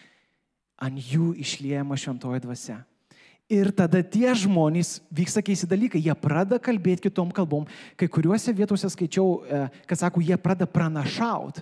ant 0.81 0.97
jų 0.97 1.35
išliejama 1.45 1.99
šventoji 2.01 2.45
dvasia. 2.47 2.79
Ir 3.53 3.75
tada 3.77 4.01
tie 4.01 4.31
žmonės 4.41 5.03
vyksta 5.13 5.43
keisti 5.45 5.69
dalykai, 5.69 6.01
jie 6.01 6.17
pradeda 6.17 6.57
kalbėti 6.65 7.11
kitom 7.11 7.29
kalbom. 7.35 7.69
Kai 8.01 8.09
kuriuose 8.09 8.57
vietose 8.57 8.89
skaičiau, 8.89 9.45
e, 9.45 9.61
kad 9.85 10.01
sako, 10.01 10.25
jie 10.25 10.39
pradeda 10.41 10.71
pranašauti. 10.71 11.61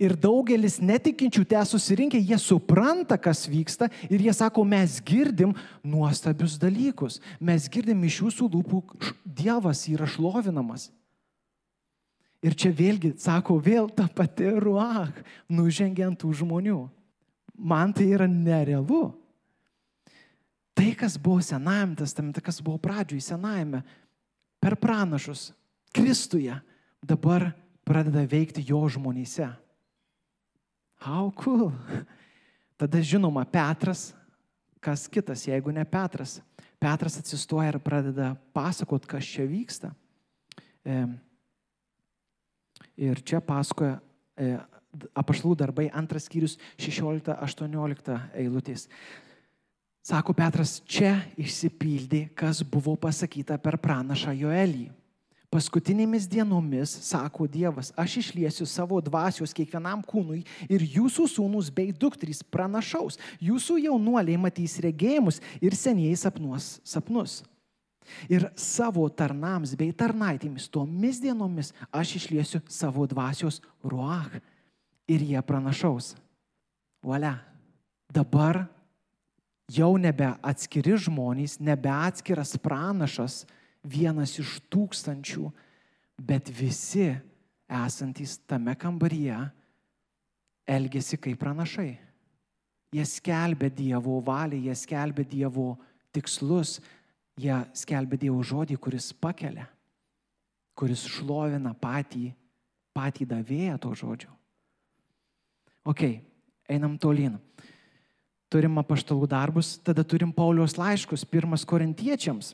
Ir 0.00 0.14
daugelis 0.16 0.78
netikinčių 0.82 1.44
te 1.48 1.60
susirinkę, 1.66 2.18
jie 2.20 2.38
supranta, 2.40 3.18
kas 3.20 3.44
vyksta 3.50 3.90
ir 4.08 4.22
jie 4.24 4.32
sako, 4.34 4.64
mes 4.64 5.00
girdim 5.04 5.54
nuostabius 5.84 6.56
dalykus. 6.60 7.20
Mes 7.40 7.68
girdim 7.70 8.04
iš 8.06 8.22
jūsų 8.22 8.50
lūpų, 8.56 8.82
Dievas 9.26 9.84
yra 9.90 10.06
šlovinamas. 10.08 10.90
Ir 12.42 12.56
čia 12.58 12.72
vėlgi, 12.74 13.14
sako, 13.22 13.60
vėl 13.62 13.88
ta 13.94 14.08
pati 14.10 14.48
ruach, 14.50 15.14
nužengiant 15.50 16.18
tų 16.18 16.32
žmonių. 16.42 16.80
Man 17.54 17.92
tai 17.94 18.08
yra 18.16 18.26
nerealu. 18.26 19.12
Tai, 20.74 20.88
kas 20.98 21.18
buvo 21.20 21.42
Senajame 21.44 21.94
testamente, 22.00 22.42
kas 22.42 22.58
buvo 22.64 22.80
pradžioje 22.82 23.28
Senajame, 23.28 23.82
per 24.62 24.74
pranašus, 24.80 25.52
Kristuje, 25.92 26.54
dabar 27.04 27.50
pradeda 27.84 28.24
veikti 28.24 28.64
jo 28.64 28.80
žmonėse. 28.88 29.50
How 31.02 31.32
cool. 31.34 31.72
Tada 32.78 33.02
žinoma, 33.02 33.42
Petras, 33.42 34.12
kas 34.78 35.08
kitas, 35.10 35.48
jeigu 35.48 35.74
ne 35.74 35.82
Petras. 35.82 36.38
Petras 36.78 37.18
atsistoja 37.18 37.72
ir 37.72 37.78
pradeda 37.82 38.32
pasakot, 38.54 39.02
kas 39.06 39.26
čia 39.26 39.46
vyksta. 39.50 39.90
Ir 43.02 43.22
čia 43.26 43.42
pasakoja 43.42 43.98
e, 44.38 44.54
apašlų 45.18 45.56
darbai, 45.58 45.88
antras 45.90 46.28
skyrius 46.30 46.54
16-18 46.78 48.18
eilutės. 48.38 48.86
Sako 50.06 50.34
Petras, 50.38 50.80
čia 50.86 51.16
išsipildė, 51.38 52.28
kas 52.38 52.62
buvo 52.66 52.94
pasakyta 52.98 53.58
per 53.62 53.78
pranašą 53.82 54.34
Joelį. 54.38 54.88
Paskutinėmis 55.52 56.24
dienomis, 56.32 56.94
sako 57.04 57.44
Dievas, 57.44 57.90
aš 58.00 58.14
išliesiu 58.22 58.64
savo 58.64 58.96
dvasios 59.04 59.52
kiekvienam 59.52 60.00
kūnui 60.08 60.40
ir 60.64 60.84
jūsų 60.94 61.26
sūnus 61.28 61.68
bei 61.68 61.92
dukterys 61.92 62.40
pranašaus, 62.40 63.18
jūsų 63.36 63.76
jaunuoliai 63.84 64.40
matys 64.40 64.78
regėjimus 64.80 65.42
ir 65.60 65.76
senieji 65.76 66.16
sapnuos 66.24 66.78
sapnus. 66.88 67.42
Ir 68.32 68.48
savo 68.56 69.04
tarnams 69.12 69.76
bei 69.76 69.92
tarnaitėmis 69.92 70.70
tomis 70.72 71.20
dienomis 71.20 71.74
aš 71.92 72.16
išliesiu 72.22 72.64
savo 72.72 73.04
dvasios 73.06 73.60
ruach 73.84 74.40
ir 75.04 75.20
jie 75.20 75.40
pranašaus. 75.44 76.14
Valia. 77.04 77.36
Dabar 78.12 78.66
Jau 79.72 79.94
nebe 79.96 80.26
atskiri 80.44 80.98
žmonės, 81.00 81.56
nebe 81.62 81.88
atskiras 81.88 82.56
pranašas, 82.60 83.44
vienas 83.82 84.38
iš 84.38 84.58
tūkstančių, 84.72 85.50
bet 86.22 86.50
visi 86.54 87.10
esantys 87.72 88.38
tame 88.46 88.74
kambaryje 88.78 89.38
elgesi 90.68 91.18
kaip 91.18 91.40
pranašai. 91.40 91.92
Jie 92.92 93.04
skelbia 93.08 93.70
Dievo 93.72 94.18
valią, 94.24 94.58
jie 94.68 94.74
skelbia 94.76 95.24
Dievo 95.24 95.78
tikslus, 96.12 96.76
jie 97.40 97.54
skelbia 97.74 98.20
Dievo 98.20 98.42
žodį, 98.44 98.76
kuris 98.76 99.10
pakelia, 99.16 99.64
kuris 100.76 101.06
šlovina 101.08 101.72
patį, 101.72 102.30
patį 102.92 103.26
davėją 103.30 103.78
to 103.80 103.94
žodžio. 103.96 104.32
Ok, 105.88 106.04
einam 106.70 106.98
tolyn. 107.00 107.40
Turim 108.52 108.76
apaštalų 108.78 109.26
darbus, 109.32 109.78
tada 109.80 110.04
turim 110.04 110.30
Paulius 110.30 110.76
laiškus, 110.76 111.24
pirmas 111.24 111.64
korintiečiams. 111.64 112.52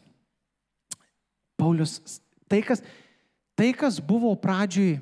Paulius, 1.58 2.20
tai 2.48 2.62
kas, 2.62 2.82
tai 3.58 3.72
kas 3.76 3.98
buvo 3.98 4.30
pradžiui 4.38 5.00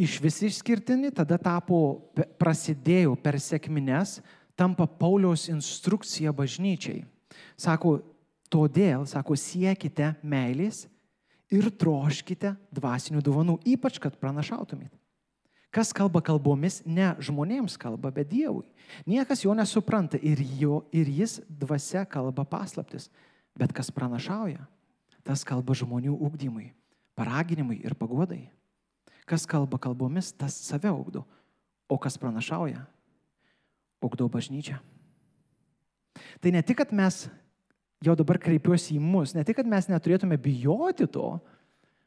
iš 0.00 0.18
visi 0.22 0.48
išskirtini, 0.50 1.10
tada 1.12 1.38
tapo, 1.40 2.12
prasidėjo 2.40 3.16
per 3.20 3.40
sėkmines, 3.40 4.18
tampa 4.58 4.86
Pauliaus 4.86 5.48
instrukcija 5.50 6.32
bažnyčiai. 6.36 7.02
Sako, 7.56 7.98
todėl, 8.52 9.06
sako, 9.08 9.36
siekite 9.38 10.14
meilės 10.22 10.84
ir 11.50 11.70
troškite 11.72 12.54
dvasinių 12.74 13.22
dovanų, 13.24 13.58
ypač 13.74 13.98
kad 14.02 14.16
pranašautumėt. 14.20 14.92
Kas 15.70 15.92
kalba 15.94 16.18
kalbomis, 16.26 16.80
ne 16.82 17.12
žmonėms 17.22 17.76
kalba, 17.78 18.10
bet 18.10 18.26
Dievui. 18.32 18.66
Niekas 19.06 19.44
jo 19.44 19.54
nesupranta 19.54 20.18
ir, 20.18 20.40
jo, 20.58 20.82
ir 20.90 21.06
jis 21.06 21.38
dvasia 21.46 22.02
kalba 22.10 22.42
paslaptis. 22.42 23.06
Bet 23.54 23.70
kas 23.74 23.92
pranašauja, 23.94 24.64
tas 25.26 25.44
kalba 25.46 25.74
žmonių 25.76 26.14
ugdymui, 26.16 26.70
paraginimui 27.18 27.80
ir 27.84 27.96
pagodai. 27.98 28.48
Kas 29.28 29.46
kalba 29.46 29.78
kalbomis, 29.78 30.32
tas 30.34 30.56
save 30.56 30.90
ugdo. 30.90 31.24
O 31.90 31.98
kas 31.98 32.16
pranašauja, 32.18 32.84
ugdo 34.02 34.28
bažnyčią. 34.30 34.78
Tai 36.40 36.52
ne 36.54 36.62
tik, 36.62 36.80
kad 36.82 36.92
mes, 36.94 37.24
jau 38.02 38.14
dabar 38.18 38.38
kreipiuosi 38.42 38.96
į 38.96 39.02
mus, 39.02 39.34
ne 39.34 39.44
tik, 39.46 39.60
kad 39.60 39.68
mes 39.68 39.88
neturėtume 39.90 40.38
bijoti 40.40 41.06
to, 41.10 41.34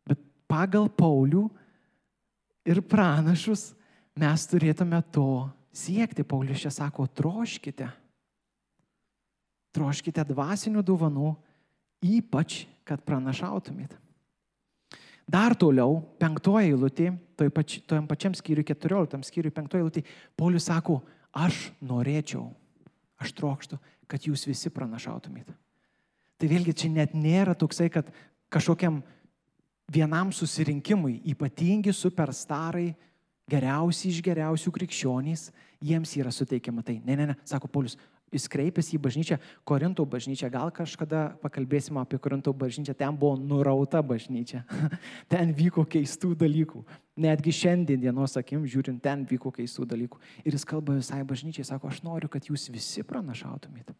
bet 0.07 0.19
pagal 0.49 0.89
Paulių 0.89 1.45
ir 2.67 2.81
pranašus 2.87 3.71
mes 4.19 4.47
turėtume 4.49 4.99
to 5.13 5.49
siekti. 5.75 6.25
Paulius 6.25 6.63
čia 6.63 6.71
sako, 6.73 7.07
troškite. 7.07 7.89
Troškite 9.73 10.23
dvasinių 10.29 10.83
dovanų, 10.85 11.33
ypač, 12.05 12.63
kad 12.87 13.03
pranašautumėt. 13.05 13.95
Dar 15.29 15.55
toliau, 15.55 16.01
penktoji 16.19 16.73
eilutė, 16.73 17.13
toj 17.39 17.49
pač, 17.55 17.77
tojam 17.87 18.07
pačiam 18.09 18.33
skyriui, 18.35 18.65
keturioliktam 18.67 19.23
skyriui, 19.23 19.53
penktoji 19.55 19.85
eilutė, 19.85 20.03
Paulius 20.35 20.67
sako, 20.67 20.99
aš 21.31 21.69
norėčiau, 21.83 22.49
aš 23.23 23.31
trokštų, 23.37 23.79
kad 24.11 24.27
jūs 24.27 24.43
visi 24.49 24.71
pranašautumėt. 24.73 25.47
Tai 26.37 26.49
vėlgi 26.51 26.75
čia 26.75 26.91
net 26.91 27.15
nėra 27.15 27.55
toksai, 27.55 27.87
kad 27.93 28.09
kažkokiam 28.51 28.99
vienam 29.93 30.33
susirinkimui 30.35 31.21
ypatingi 31.31 31.93
superstarai, 31.95 32.91
geriausi 33.49 34.09
iš 34.11 34.19
geriausių 34.23 34.71
krikščionys, 34.75 35.49
jiems 35.83 36.15
yra 36.19 36.31
suteikiama 36.31 36.83
tai. 36.83 36.99
Ne, 37.03 37.15
ne, 37.19 37.31
ne, 37.31 37.37
sako 37.47 37.69
Paulius, 37.71 37.95
jis 38.33 38.47
kreipėsi 38.51 38.95
į 38.97 39.01
bažnyčią, 39.03 39.37
Korinto 39.67 40.05
bažnyčią, 40.09 40.49
gal 40.53 40.71
kažkada 40.73 41.25
pakalbėsime 41.43 42.01
apie 42.01 42.19
Korinto 42.21 42.53
bažnyčią, 42.53 42.95
ten 42.97 43.17
buvo 43.17 43.37
nurauta 43.39 44.01
bažnyčia, 44.03 44.63
ten 45.33 45.53
vyko 45.55 45.85
keistų 45.89 46.33
dalykų, 46.43 46.83
netgi 47.23 47.53
šiandien 47.55 48.01
dienos 48.01 48.37
akim 48.39 48.65
žiūrint, 48.69 49.01
ten 49.03 49.27
vyko 49.29 49.53
keistų 49.53 49.87
dalykų. 49.93 50.21
Ir 50.43 50.57
jis 50.57 50.65
kalba 50.67 50.97
visai 50.97 51.21
bažnyčiai, 51.27 51.67
sako, 51.67 51.91
aš 51.93 52.03
noriu, 52.05 52.31
kad 52.31 52.49
jūs 52.49 52.69
visi 52.73 53.05
pranašautumėt. 53.07 53.93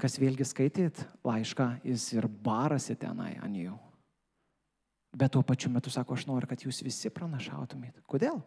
Kas 0.00 0.18
vėlgi 0.20 0.44
skaityt 0.44 1.06
laišką, 1.24 1.70
jis 1.86 2.10
ir 2.16 2.28
barasi 2.28 2.98
tenai 3.00 3.36
ant 3.40 3.56
jų. 3.56 3.76
Bet 5.16 5.32
tuo 5.32 5.40
pačiu 5.46 5.70
metu 5.72 5.88
sako, 5.88 6.18
aš 6.18 6.26
noriu, 6.28 6.48
kad 6.50 6.60
jūs 6.60 6.82
visi 6.84 7.08
pranašautumėt. 7.14 8.02
Kodėl? 8.04 8.42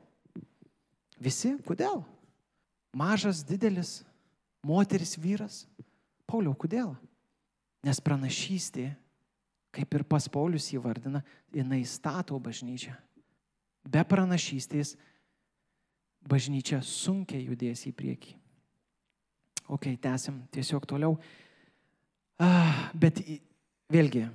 Visi? 1.19 1.55
Kodėl? 1.65 2.03
Mažas, 2.95 3.41
didelis, 3.45 3.99
moteris, 4.65 5.15
vyras. 5.19 5.63
Pauliau, 6.29 6.53
kodėl? 6.57 6.93
Nes 7.85 8.01
pranašystė, 8.03 8.89
kaip 9.75 9.95
ir 9.95 10.03
pas 10.07 10.27
Paulius 10.31 10.67
įvardina, 10.73 11.23
jinai 11.55 11.81
stato 11.87 12.37
bažnyčią. 12.41 12.95
Be 13.89 14.03
pranašystės 14.05 14.95
bažnyčia 16.29 16.81
sunkiai 16.85 17.45
judės 17.47 17.85
į 17.87 17.93
priekį. 17.95 18.35
Ok, 19.69 19.93
tęsim 20.01 20.43
tiesiog 20.51 20.85
toliau. 20.89 21.15
Ah, 22.41 22.89
bet 22.97 23.21
vėlgi, 23.91 24.25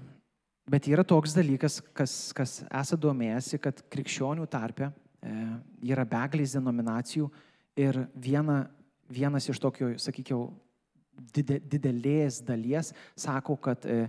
Bet 0.64 0.86
yra 0.88 1.04
toks 1.04 1.34
dalykas, 1.36 1.82
kas, 1.92 2.12
kas 2.32 2.62
esate 2.64 3.02
domėjęsi, 3.04 3.58
kad 3.60 3.82
krikščionių 3.92 4.46
tarpe 4.48 4.86
e, 4.88 5.32
yra 5.90 6.06
begalės 6.08 6.54
denominacijų 6.56 7.26
ir 7.76 7.98
viena, 8.16 8.62
vienas 9.10 9.48
iš 9.48 9.60
tokio, 9.62 9.92
sakykime, 10.00 10.48
didelės 11.34 12.40
dalies 12.42 12.92
sako, 13.16 13.56
kad 13.56 13.84
e, 13.86 14.08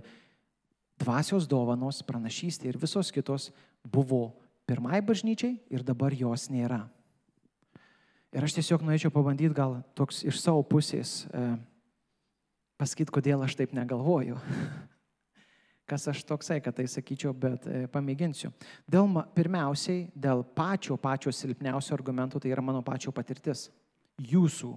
dvasios 0.98 1.46
dovanos, 1.48 2.02
pranašystė 2.06 2.70
ir 2.70 2.80
visos 2.80 3.12
kitos 3.14 3.50
buvo 3.84 4.34
pirmai 4.66 5.00
bažnyčiai 5.04 5.60
ir 5.70 5.86
dabar 5.86 6.14
jos 6.16 6.48
nėra. 6.50 6.82
Ir 8.34 8.44
aš 8.44 8.58
tiesiog 8.58 8.82
norėčiau 8.84 9.12
pabandyti 9.14 9.54
gal 9.54 9.78
toks 9.96 10.24
iš 10.26 10.40
savo 10.42 10.64
pusės 10.66 11.22
e, 11.30 11.46
pasakyti, 12.80 13.14
kodėl 13.14 13.46
aš 13.46 13.56
taip 13.56 13.72
negalvoju. 13.76 14.40
kas 15.86 16.08
aš 16.10 16.24
toksai, 16.26 16.58
kad 16.60 16.74
tai 16.76 16.88
sakyčiau, 16.90 17.32
bet 17.32 17.66
e, 17.70 17.86
pamėginsiu. 17.90 18.50
Dėl, 18.90 19.06
pirmiausiai, 19.36 20.08
dėl 20.18 20.42
pačio, 20.56 20.98
pačio 20.98 21.32
silpniausio 21.32 21.94
argumento, 21.94 22.42
tai 22.42 22.50
yra 22.50 22.64
mano 22.64 22.82
pačio 22.84 23.14
patirtis. 23.14 23.68
Jūsų, 24.22 24.72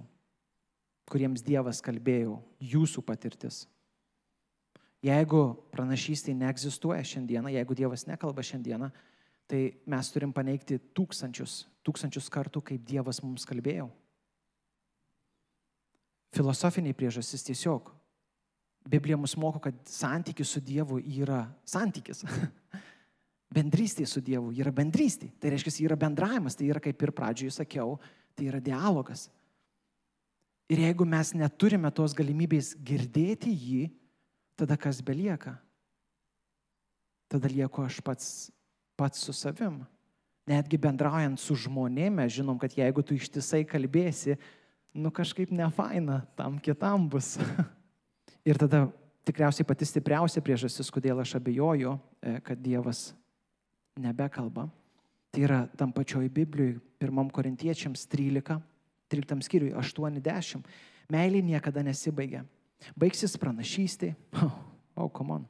kuriems 1.10 1.42
Dievas 1.44 1.80
kalbėjo, 1.84 2.38
jūsų 2.60 3.04
patirtis. 3.06 3.64
Jeigu 5.00 5.54
pranašystė 5.72 6.34
neegzistuoja 6.36 7.00
šiandieną, 7.06 7.48
jeigu 7.54 7.76
Dievas 7.76 8.04
nekalba 8.08 8.44
šiandieną, 8.44 8.90
tai 9.48 9.62
mes 9.88 10.10
turim 10.12 10.34
paneigti 10.36 10.76
tūkstančius, 10.94 11.64
tūkstančius 11.86 12.28
kartų, 12.30 12.60
kaip 12.68 12.84
Dievas 12.86 13.22
mums 13.24 13.48
kalbėjo. 13.48 13.88
Filosofiniai 16.36 16.94
priežastys 16.94 17.42
tiesiog 17.48 17.90
Biblija 18.88 19.16
mus 19.16 19.36
moko, 19.36 19.58
kad 19.60 19.76
santykis 19.88 20.54
su 20.54 20.60
Dievu 20.64 21.00
yra 21.00 21.42
santykis. 21.68 22.24
Bendrystė 23.56 24.06
su 24.06 24.22
Dievu 24.24 24.54
yra 24.56 24.72
bendrystė. 24.72 25.32
Tai 25.40 25.50
reiškia, 25.52 25.74
yra 25.84 25.98
bendravimas, 25.98 26.56
tai 26.56 26.70
yra, 26.70 26.80
kaip 26.80 27.02
ir 27.02 27.12
pradžioje 27.12 27.58
sakiau, 27.58 27.98
tai 28.40 28.48
yra 28.48 28.60
dialogas. 28.64 29.28
Ir 30.70 30.80
jeigu 30.86 31.04
mes 31.04 31.34
neturime 31.36 31.90
tos 31.92 32.14
galimybės 32.16 32.72
girdėti 32.80 33.52
jį, 33.52 33.82
tada 34.56 34.78
kas 34.80 35.02
belieka? 35.04 35.58
Tada 37.28 37.50
lieku 37.52 37.84
aš 37.84 37.98
pats, 38.06 38.28
pats 38.96 39.20
su 39.26 39.34
savim. 39.36 39.82
Netgi 40.48 40.80
bendraujant 40.80 41.36
su 41.38 41.54
žmonėmis, 41.58 42.32
žinom, 42.38 42.56
kad 42.58 42.72
jeigu 42.78 43.04
tu 43.04 43.18
ištisai 43.18 43.60
kalbėsi, 43.68 44.38
nu 44.96 45.12
kažkaip 45.14 45.52
nefaina, 45.52 46.22
tam 46.38 46.56
kitam 46.62 47.10
bus. 47.12 47.36
Ir 48.48 48.56
tada 48.58 48.86
tikriausiai 49.28 49.68
pati 49.68 49.86
stipriausia 49.86 50.40
priežastis, 50.42 50.88
kodėl 50.90 51.20
aš 51.20 51.36
abejoju, 51.36 51.98
e, 52.24 52.38
kad 52.46 52.58
Dievas 52.62 53.10
nebekalba, 54.00 54.70
tai 55.30 55.44
yra 55.46 55.60
tam 55.78 55.92
pačioj 55.94 56.28
Biblijoje, 56.32 56.80
pirmam 57.00 57.30
korintiečiams 57.30 58.06
13, 58.10 58.58
13 59.10 59.46
skyriui 59.46 59.74
80. 59.78 60.66
Meilė 61.10 61.42
niekada 61.42 61.82
nesibaigia. 61.86 62.44
Baigsis 62.98 63.36
pranašystė. 63.40 64.14
Oh, 64.40 64.52
oh, 64.96 65.08
come 65.12 65.40
on. 65.40 65.46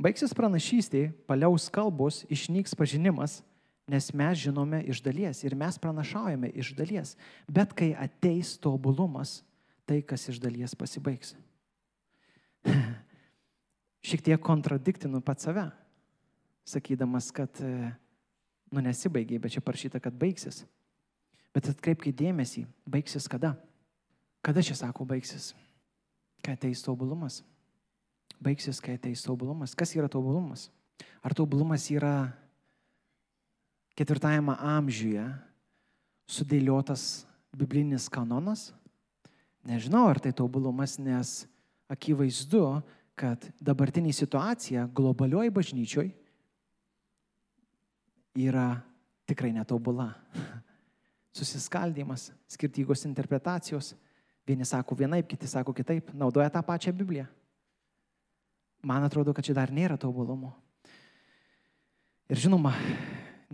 Baigsis 0.00 0.34
pranašystė, 0.36 1.10
paliaus 1.28 1.68
kalbos, 1.72 2.22
išnyks 2.32 2.74
pažinimas, 2.78 3.40
nes 3.90 4.08
mes 4.14 4.38
žinome 4.38 4.82
iš 4.88 5.02
dalies 5.04 5.42
ir 5.44 5.56
mes 5.58 5.78
pranašaujame 5.78 6.52
iš 6.58 6.72
dalies. 6.78 7.16
Bet 7.50 7.74
kai 7.76 7.92
ateis 7.98 8.54
tobulumas, 8.62 9.40
tai 9.86 10.00
kas 10.06 10.28
iš 10.32 10.40
dalies 10.42 10.74
pasibaigs. 10.78 11.34
šiek 14.06 14.22
tiek 14.22 14.42
kontradiktinu 14.42 15.22
pat 15.22 15.42
save, 15.42 15.68
sakydamas, 16.66 17.30
kad, 17.34 17.50
e, 17.62 17.92
nu, 18.72 18.80
nesibaigiai, 18.80 19.40
bet 19.42 19.52
čia 19.54 19.62
parašyta, 19.64 20.00
kad 20.00 20.16
baigsis. 20.16 20.62
Bet 21.52 21.68
atkreipkite 21.68 22.24
dėmesį, 22.24 22.64
baigsis 22.88 23.28
kada? 23.28 23.52
Kada 24.42 24.64
čia 24.64 24.74
sako 24.78 25.04
baigsis? 25.06 25.52
kai 26.42 26.58
ateis 26.58 26.82
tobulumas. 26.82 27.40
Baigsis, 28.42 28.82
kai 28.82 28.98
ateis 28.98 29.22
tobulumas. 29.22 29.76
Kas 29.78 29.94
yra 29.94 30.10
tobulumas? 30.10 30.68
Ar 31.22 31.34
tobulumas 31.34 31.86
yra 31.94 32.32
ketvirtajame 33.98 34.56
amžiuje 34.58 35.24
sudėliotas 36.26 37.22
biblinis 37.54 38.08
kanonas? 38.10 38.72
Nežinau, 39.62 40.08
ar 40.10 40.18
tai 40.18 40.34
tobulumas, 40.34 40.96
nes 40.98 41.44
akivaizdu, 41.92 42.82
kad 43.14 43.44
dabartinė 43.62 44.10
situacija 44.16 44.88
globalioj 44.96 45.52
bažnyčioj 45.54 46.08
yra 48.36 48.82
tikrai 49.28 49.52
netobula. 49.52 50.12
Susiskaldimas, 51.36 52.30
skirtingos 52.50 53.06
interpretacijos. 53.08 53.94
Vieni 54.46 54.66
sako 54.66 54.96
vienaip, 54.98 55.28
kiti 55.30 55.46
sako 55.46 55.72
kitaip, 55.72 56.10
naudoja 56.18 56.50
tą 56.50 56.64
pačią 56.66 56.92
Bibliją. 56.92 57.28
Man 58.82 59.04
atrodo, 59.06 59.30
kad 59.30 59.46
čia 59.46 59.54
dar 59.54 59.70
nėra 59.70 59.94
tobulumo. 60.00 60.50
Ir 62.26 62.40
žinoma, 62.42 62.72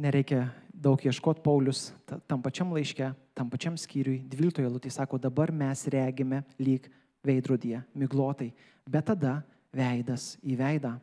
nereikia 0.00 0.46
daug 0.72 1.02
ieškoti 1.04 1.42
Paulius 1.44 1.90
tam 2.30 2.40
pačiam 2.40 2.72
laiške, 2.72 3.10
tam 3.36 3.50
pačiam 3.50 3.76
skyriui, 3.76 4.22
12 4.30 4.62
eilutė 4.64 4.92
sako, 4.94 5.18
dabar 5.20 5.52
mes 5.52 5.84
regime 5.92 6.44
lyg 6.62 6.88
veidrodyje, 7.26 7.82
miglotai, 7.98 8.52
bet 8.88 9.10
tada 9.10 9.40
veidas 9.74 10.36
į 10.40 10.56
veidą. 10.58 10.94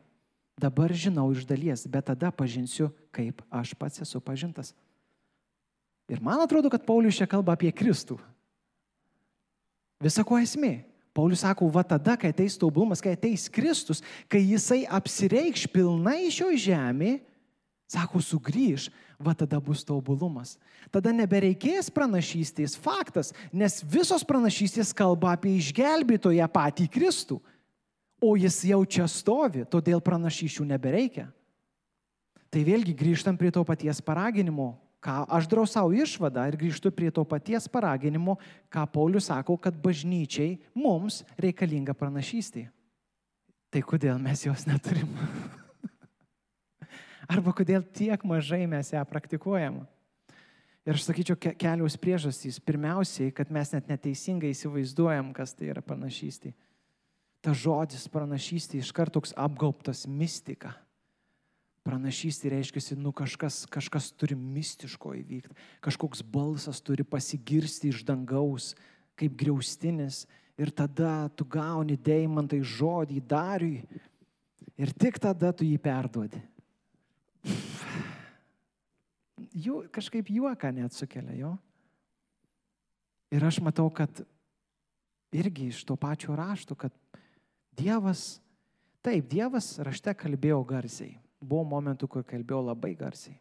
Dabar 0.56 0.92
žinau 0.96 1.28
iš 1.34 1.44
dalies, 1.44 1.84
bet 1.84 2.08
tada 2.08 2.32
pažinsiu, 2.32 2.88
kaip 3.16 3.40
aš 3.48 3.72
pats 3.78 4.02
esu 4.04 4.20
pažintas. 4.20 4.74
Ir 6.06 6.20
man 6.22 6.42
atrodo, 6.44 6.70
kad 6.70 6.84
Paulius 6.86 7.18
čia 7.18 7.26
kalba 7.26 7.56
apie 7.56 7.72
Kristų. 7.74 8.18
Visako 10.02 10.38
esmė. 10.38 10.84
Paulius 11.16 11.40
sako, 11.40 11.70
va 11.72 11.80
tada, 11.80 12.12
kai 12.20 12.28
ateis 12.28 12.58
tobulumas, 12.60 13.00
kai 13.00 13.14
ateis 13.16 13.48
Kristus, 13.48 14.02
kai 14.28 14.42
jisai 14.44 14.82
apsireikš 14.84 15.64
pilnai 15.72 16.28
šio 16.28 16.50
žemė, 16.60 17.16
sako, 17.88 18.20
sugrįž, 18.20 18.90
va 19.16 19.32
tada 19.32 19.56
bus 19.62 19.80
tobulumas. 19.86 20.58
Tada 20.92 21.14
nebereikės 21.16 21.88
pranašystės 21.90 22.76
faktas, 22.76 23.32
nes 23.48 23.80
visos 23.80 24.26
pranašystės 24.28 24.92
kalba 24.96 25.32
apie 25.32 25.54
išgelbėtoją 25.56 26.50
patį 26.52 26.90
Kristų. 26.92 27.40
O 28.20 28.36
jis 28.36 28.60
jau 28.68 28.82
čia 28.84 29.08
stovi, 29.08 29.64
todėl 29.68 30.04
pranašyšių 30.04 30.68
nebereikia. 30.68 31.30
Tai 32.56 32.62
vėlgi 32.64 32.94
grįžtam 32.96 33.36
prie 33.36 33.50
to 33.52 33.60
paties 33.68 33.98
paraginimo, 34.00 34.70
ką 35.04 35.26
aš 35.28 35.44
darau 35.44 35.66
savo 35.68 35.90
išvadą 35.92 36.46
ir 36.48 36.54
grįžtu 36.56 36.88
prie 36.88 37.10
to 37.12 37.20
paties 37.28 37.66
paraginimo, 37.68 38.38
ką 38.72 38.86
Paulius 38.94 39.26
sako, 39.28 39.58
kad 39.60 39.76
bažnyčiai 39.76 40.54
mums 40.72 41.18
reikalinga 41.36 41.92
pranašystė. 41.92 42.62
Tai 43.68 43.82
kodėl 43.84 44.16
mes 44.24 44.46
jos 44.46 44.64
neturim? 44.64 45.10
Arba 47.36 47.52
kodėl 47.52 47.84
tiek 47.92 48.24
mažai 48.24 48.62
mes 48.64 48.94
ją 48.94 49.04
praktikuojam? 49.04 49.82
Ir 50.88 50.96
aš 50.96 51.10
sakyčiau, 51.10 51.36
kelios 51.60 51.98
priežastys. 52.00 52.56
Pirmiausiai, 52.64 53.36
kad 53.36 53.52
mes 53.52 53.74
net 53.76 53.92
neteisingai 53.92 54.54
įsivaizduojam, 54.56 55.34
kas 55.36 55.52
tai 55.52 55.74
yra 55.74 55.84
pranašystė. 55.84 56.56
Ta 57.44 57.52
žodis 57.52 58.08
pranašystė 58.08 58.80
iš 58.80 58.96
karto 58.96 59.20
toks 59.20 59.36
apgaubtas 59.36 60.06
mistika. 60.08 60.72
Pranašystė 61.86 62.50
reiškia, 62.50 62.96
nu 62.98 63.12
kažkas, 63.14 63.60
kažkas 63.70 64.08
turi 64.18 64.34
mistiško 64.34 65.12
įvykti, 65.20 65.54
kažkoks 65.84 66.24
balsas 66.26 66.80
turi 66.82 67.04
pasigirsti 67.06 67.92
iš 67.92 68.02
dangaus, 68.08 68.72
kaip 69.14 69.36
griaustinis. 69.38 70.24
Ir 70.58 70.72
tada 70.72 71.28
tu 71.36 71.44
gauni 71.44 71.98
deimantai 72.00 72.62
žodį 72.64 73.20
dariui. 73.28 73.84
Ir 74.80 74.90
tik 74.98 75.20
tada 75.22 75.52
tu 75.54 75.66
jį 75.68 75.76
perduodi. 75.80 76.40
Jų, 79.52 79.84
kažkaip 79.92 80.32
juoką 80.32 80.72
net 80.74 80.96
sukelia 80.96 81.36
jo. 81.36 81.52
Ir 83.30 83.44
aš 83.46 83.60
matau, 83.62 83.86
kad 83.94 84.24
irgi 85.36 85.68
iš 85.70 85.84
to 85.86 85.94
pačio 86.00 86.34
rašto, 86.36 86.74
kad 86.74 86.90
Dievas, 87.76 88.40
taip, 89.04 89.28
Dievas 89.28 89.74
rašte 89.84 90.16
kalbėjo 90.16 90.62
garsiai. 90.66 91.14
Buvo 91.40 91.66
momentų, 91.68 92.08
kur 92.08 92.24
kalbėjo 92.24 92.62
labai 92.70 92.94
garsiai. 92.96 93.36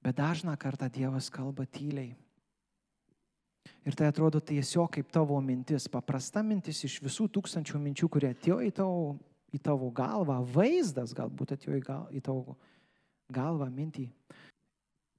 Bet 0.00 0.16
dažną 0.16 0.56
kartą 0.56 0.88
Dievas 0.88 1.28
kalba 1.32 1.66
tyliai. 1.68 2.14
Ir 3.84 3.96
tai 3.96 4.08
atrodo 4.08 4.40
tiesiog 4.40 4.88
kaip 4.96 5.10
tavo 5.12 5.36
mintis, 5.44 5.88
paprasta 5.88 6.42
mintis 6.44 6.80
iš 6.84 6.98
visų 7.04 7.28
tūkstančių 7.32 7.80
minčių, 7.80 8.08
kurie 8.12 8.30
atėjo 8.32 8.60
į 8.64 8.70
tavo, 8.76 9.02
į 9.52 9.60
tavo 9.64 9.90
galvą, 9.92 10.38
vaizdas 10.54 11.12
galbūt 11.16 11.54
atėjo 11.56 11.76
į, 11.76 11.82
gal, 11.84 12.06
į 12.12 12.22
tavo 12.24 12.56
galvą, 13.32 13.68
mintį. 13.72 14.08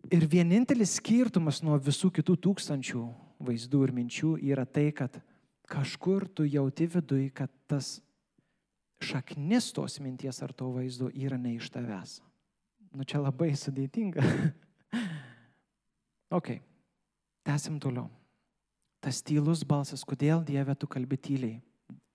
Ir 0.10 0.26
vienintelis 0.30 0.98
skirtumas 0.98 1.62
nuo 1.62 1.78
visų 1.78 2.10
kitų 2.18 2.38
tūkstančių 2.48 3.04
vaizdų 3.46 3.84
ir 3.86 3.94
minčių 3.98 4.32
yra 4.50 4.66
tai, 4.66 4.90
kad 4.94 5.20
kažkur 5.70 6.26
tu 6.30 6.46
jauti 6.50 6.88
viduje, 6.90 7.30
kad 7.34 7.52
tas 7.70 8.00
šaknis 9.04 9.72
tos 9.74 10.00
minties 10.00 10.42
ar 10.44 10.54
to 10.54 10.70
vaizdo 10.76 11.10
yra 11.14 11.38
ne 11.38 11.56
iš 11.58 11.70
tavęs. 11.74 12.20
Nu 12.92 13.06
čia 13.08 13.22
labai 13.22 13.54
sudėtinga. 13.56 14.24
ok, 16.38 16.58
tęsim 17.48 17.80
toliau. 17.80 18.10
Tas 19.02 19.24
tylus 19.26 19.64
balsas, 19.66 20.04
kodėl 20.06 20.44
Dieve 20.46 20.76
tu 20.78 20.90
kalbi 20.92 21.18
tyliai? 21.18 21.62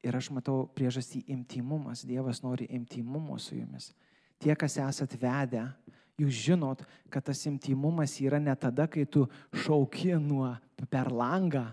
Ir 0.06 0.14
aš 0.14 0.28
matau 0.30 0.68
priežastį 0.76 1.24
imtimumas. 1.34 2.04
Dievas 2.06 2.44
nori 2.44 2.68
imtimumo 2.70 3.40
su 3.42 3.56
jumis. 3.56 3.90
Tie, 4.38 4.52
kas 4.54 4.76
esat 4.78 5.16
vedę, 5.18 5.64
jūs 6.20 6.44
žinot, 6.46 6.84
kad 7.10 7.24
tas 7.26 7.40
imtimumas 7.48 8.14
yra 8.22 8.38
ne 8.38 8.54
tada, 8.54 8.86
kai 8.86 9.06
tu 9.08 9.24
šauki 9.64 10.14
nuo 10.20 10.52
per 10.92 11.10
langą 11.10 11.66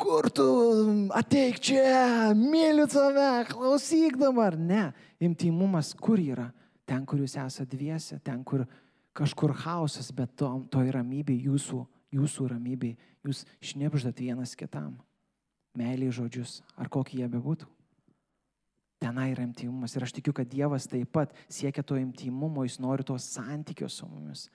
kur 0.00 0.30
tu 0.32 0.46
ateik 1.16 1.60
čia, 1.60 2.32
myliu 2.36 2.86
tave, 2.90 3.44
klausyk 3.50 4.16
dabar. 4.20 4.56
Ne, 4.56 4.90
intimumas 5.20 5.92
kur 5.94 6.20
yra? 6.20 6.48
Ten, 6.88 7.04
kur 7.06 7.20
jūs 7.22 7.36
esate 7.38 7.76
dviese, 7.76 8.18
ten, 8.24 8.40
kur 8.44 8.64
kažkur 9.16 9.52
chaosas, 9.54 10.10
bet 10.16 10.32
to, 10.40 10.48
toj 10.72 10.90
ramybė, 10.96 11.36
jūsų, 11.46 11.82
jūsų 12.16 12.48
ramybė, 12.54 12.94
jūs 13.26 13.44
šnipždat 13.62 14.22
vienas 14.24 14.56
kitam. 14.58 14.96
Meiliai 15.78 16.10
žodžius, 16.14 16.60
ar 16.80 16.90
kokie 16.90 17.20
jie 17.20 17.28
bebūtų. 17.30 17.68
Tenai 19.00 19.30
yra 19.32 19.44
intimumas. 19.46 19.94
Ir 19.96 20.04
aš 20.04 20.12
tikiu, 20.18 20.34
kad 20.36 20.48
Dievas 20.50 20.88
taip 20.90 21.08
pat 21.14 21.30
siekia 21.48 21.84
to 21.86 21.96
intimumo, 21.96 22.66
jis 22.66 22.80
nori 22.82 23.06
tos 23.06 23.28
santykios 23.32 23.96
su 24.00 24.08
mumis. 24.10 24.48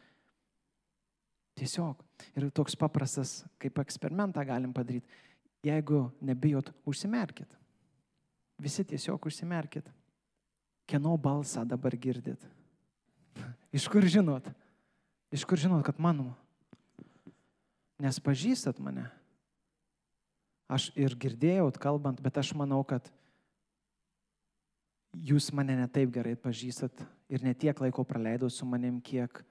Tiesiog. 1.55 2.03
Ir 2.36 2.49
toks 2.53 2.75
paprastas, 2.77 3.39
kaip 3.62 3.79
eksperimentą 3.81 4.43
galim 4.45 4.75
padaryti. 4.75 5.08
Jeigu 5.65 6.12
nebijot, 6.21 6.69
užsimerkit. 6.86 7.49
Visi 8.62 8.86
tiesiog 8.86 9.25
užsimerkit. 9.25 9.88
Kieno 10.86 11.15
balsą 11.17 11.65
dabar 11.65 11.95
girdit? 11.97 12.41
Iš 13.75 13.88
kur 13.89 14.06
žinot? 14.06 14.51
Iš 15.34 15.43
kur 15.49 15.60
žinot, 15.60 15.82
kad 15.86 15.97
mano? 15.99 16.36
Nes 17.99 18.19
pažįstat 18.21 18.78
mane. 18.84 19.08
Aš 20.69 20.89
ir 20.97 21.13
girdėjau 21.17 21.71
kalbant, 21.82 22.21
bet 22.21 22.38
aš 22.38 22.54
manau, 22.58 22.82
kad 22.86 23.10
jūs 25.15 25.51
mane 25.54 25.75
netaip 25.78 26.12
gerai 26.13 26.36
pažįstat 26.36 27.06
ir 27.30 27.43
ne 27.45 27.54
tiek 27.54 27.78
laiko 27.82 28.04
praleidau 28.04 28.49
su 28.49 28.65
manim, 28.65 28.99
kiek 29.01 29.41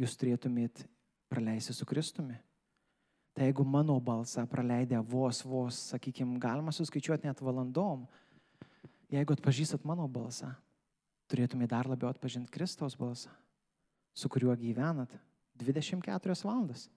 jūs 0.00 0.16
turėtumėt 0.18 0.86
praleisti 1.30 1.74
su 1.76 1.86
Kristumi. 1.86 2.38
Tai 3.32 3.46
jeigu 3.48 3.64
mano 3.64 3.96
balsą 4.00 4.44
praleidę 4.46 5.00
vos, 5.08 5.40
vos, 5.42 5.78
sakykime, 5.92 6.36
galima 6.40 6.72
suskaičiuoti 6.72 7.26
net 7.26 7.40
valandom, 7.40 8.04
jeigu 9.12 9.32
atpažįstat 9.32 9.86
mano 9.88 10.04
balsą, 10.08 10.50
turėtumai 11.32 11.68
dar 11.68 11.88
labiau 11.88 12.10
atpažinti 12.12 12.52
Kristaus 12.52 12.96
balsą, 12.98 13.32
su 14.12 14.28
kuriuo 14.28 14.52
gyvenat 14.60 15.14
24 15.56 16.36
valandas. 16.44 16.90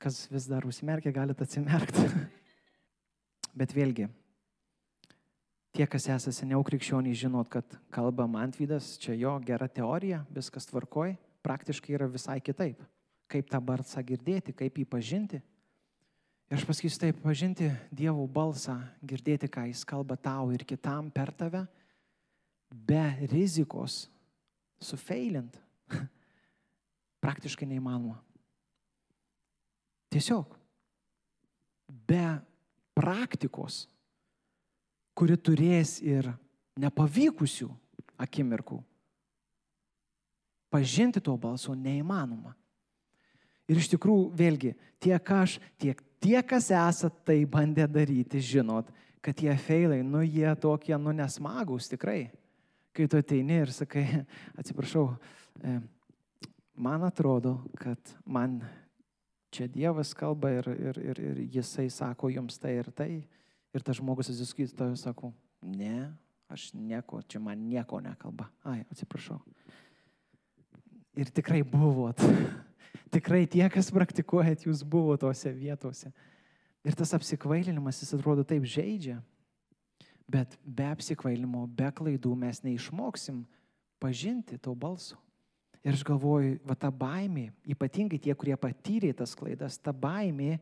Kas 0.00 0.24
vis 0.32 0.48
dar 0.50 0.64
užsimerkia, 0.66 1.12
galite 1.14 1.44
atsimerkti. 1.44 2.08
Bet 3.58 3.74
vėlgi, 3.76 4.08
tie, 5.76 5.86
kas 5.86 6.08
esate 6.08 6.32
seniau 6.34 6.64
krikščioniai, 6.66 7.14
žinot, 7.16 7.52
kad 7.52 7.76
kalba 7.92 8.26
Mantvydas, 8.26 8.96
čia 8.98 9.14
jo 9.20 9.36
gera 9.44 9.68
teorija, 9.68 10.24
viskas 10.32 10.66
tvarkoj, 10.72 11.14
praktiškai 11.44 11.94
yra 11.98 12.08
visai 12.10 12.40
kitaip. 12.40 12.80
Kaip 13.32 13.48
tą 13.52 13.60
balsą 13.64 14.02
girdėti, 14.04 14.56
kaip 14.56 14.80
jį 14.80 14.88
pažinti. 14.88 15.40
Ir 16.52 16.58
aš 16.58 16.66
pasakysiu 16.68 17.00
taip, 17.00 17.20
pažinti 17.24 17.70
Dievo 17.88 18.26
balsą, 18.28 18.74
girdėti, 19.00 19.48
ką 19.48 19.64
Jis 19.70 19.86
kalba 19.88 20.18
tau 20.20 20.50
ir 20.52 20.66
kitam 20.68 21.08
per 21.08 21.32
tave, 21.32 21.62
be 22.68 23.04
rizikos, 23.30 24.02
sufeilint, 24.76 25.56
praktiškai 27.24 27.70
neįmanoma. 27.70 28.18
Tiesiog 30.12 30.52
be 31.88 32.26
praktikos 32.92 33.86
kuri 35.14 35.36
turės 35.36 35.98
ir 36.02 36.30
nepavykusių 36.80 37.68
akimirkų. 38.22 38.78
Pažinti 40.72 41.20
to 41.20 41.34
balso 41.36 41.74
neįmanoma. 41.76 42.54
Ir 43.68 43.78
iš 43.78 43.90
tikrųjų, 43.92 44.30
vėlgi, 44.36 44.72
tiek 45.02 45.32
aš, 45.36 45.58
tiek 45.80 46.00
tie, 46.22 46.38
kas 46.46 46.70
esat 46.70 47.22
tai 47.26 47.42
bandę 47.50 47.86
daryti, 47.90 48.40
žinot, 48.42 48.90
kad 49.22 49.36
tie 49.38 49.54
feilai, 49.58 50.02
nu 50.06 50.22
jie 50.22 50.50
tokie, 50.60 50.94
nu 50.98 51.14
nesmagus 51.16 51.90
tikrai. 51.90 52.30
Kai 52.92 53.08
tu 53.08 53.18
ateini 53.18 53.62
ir 53.64 53.72
sakai, 53.72 54.04
atsiprašau, 54.60 55.06
e, 55.62 55.76
man 56.74 57.06
atrodo, 57.08 57.58
kad 57.80 58.14
man 58.26 58.60
čia 59.52 59.68
Dievas 59.68 60.14
kalba 60.16 60.50
ir, 60.58 60.68
ir, 60.72 60.98
ir, 61.12 61.22
ir 61.30 61.40
jisai 61.58 61.88
sako 61.92 62.32
jums 62.32 62.58
tai 62.60 62.76
ir 62.80 62.90
tai. 62.96 63.12
Ir 63.72 63.84
tas 63.84 63.96
žmogus 63.96 64.28
atsiskys, 64.28 64.74
to 64.76 64.90
sako, 65.00 65.30
ne, 65.64 66.10
aš 66.52 66.72
nieko, 66.76 67.22
čia 67.24 67.40
man 67.40 67.62
nieko 67.68 68.02
nekalba. 68.04 68.50
Ai, 68.68 68.82
atsiprašau. 68.92 69.38
Ir 71.18 71.28
tikrai 71.28 71.60
buvot. 71.66 72.20
Tikrai 73.14 73.44
tie, 73.44 73.64
kas 73.68 73.90
praktikuojat, 73.92 74.64
jūs 74.64 74.80
buvo 74.88 75.18
tose 75.20 75.50
vietose. 75.52 76.08
Ir 76.82 76.96
tas 76.96 77.12
apsikvailinimas, 77.12 78.00
jis 78.00 78.14
atrodo 78.16 78.44
taip 78.48 78.64
žaidžia. 78.64 79.18
Bet 80.32 80.56
be 80.64 80.86
apsikvailinimo, 80.88 81.66
be 81.68 81.90
klaidų 81.92 82.32
mes 82.38 82.62
neišmoksim 82.64 83.42
pažinti 84.00 84.56
to 84.58 84.72
balso. 84.74 85.18
Ir 85.82 85.96
aš 85.98 86.04
galvoju, 86.06 86.60
va 86.64 86.76
ta 86.78 86.92
baimė, 86.94 87.50
ypatingai 87.74 88.20
tie, 88.22 88.32
kurie 88.38 88.54
patyrė 88.56 89.10
tas 89.18 89.34
klaidas, 89.36 89.76
ta 89.82 89.92
baimė, 89.92 90.56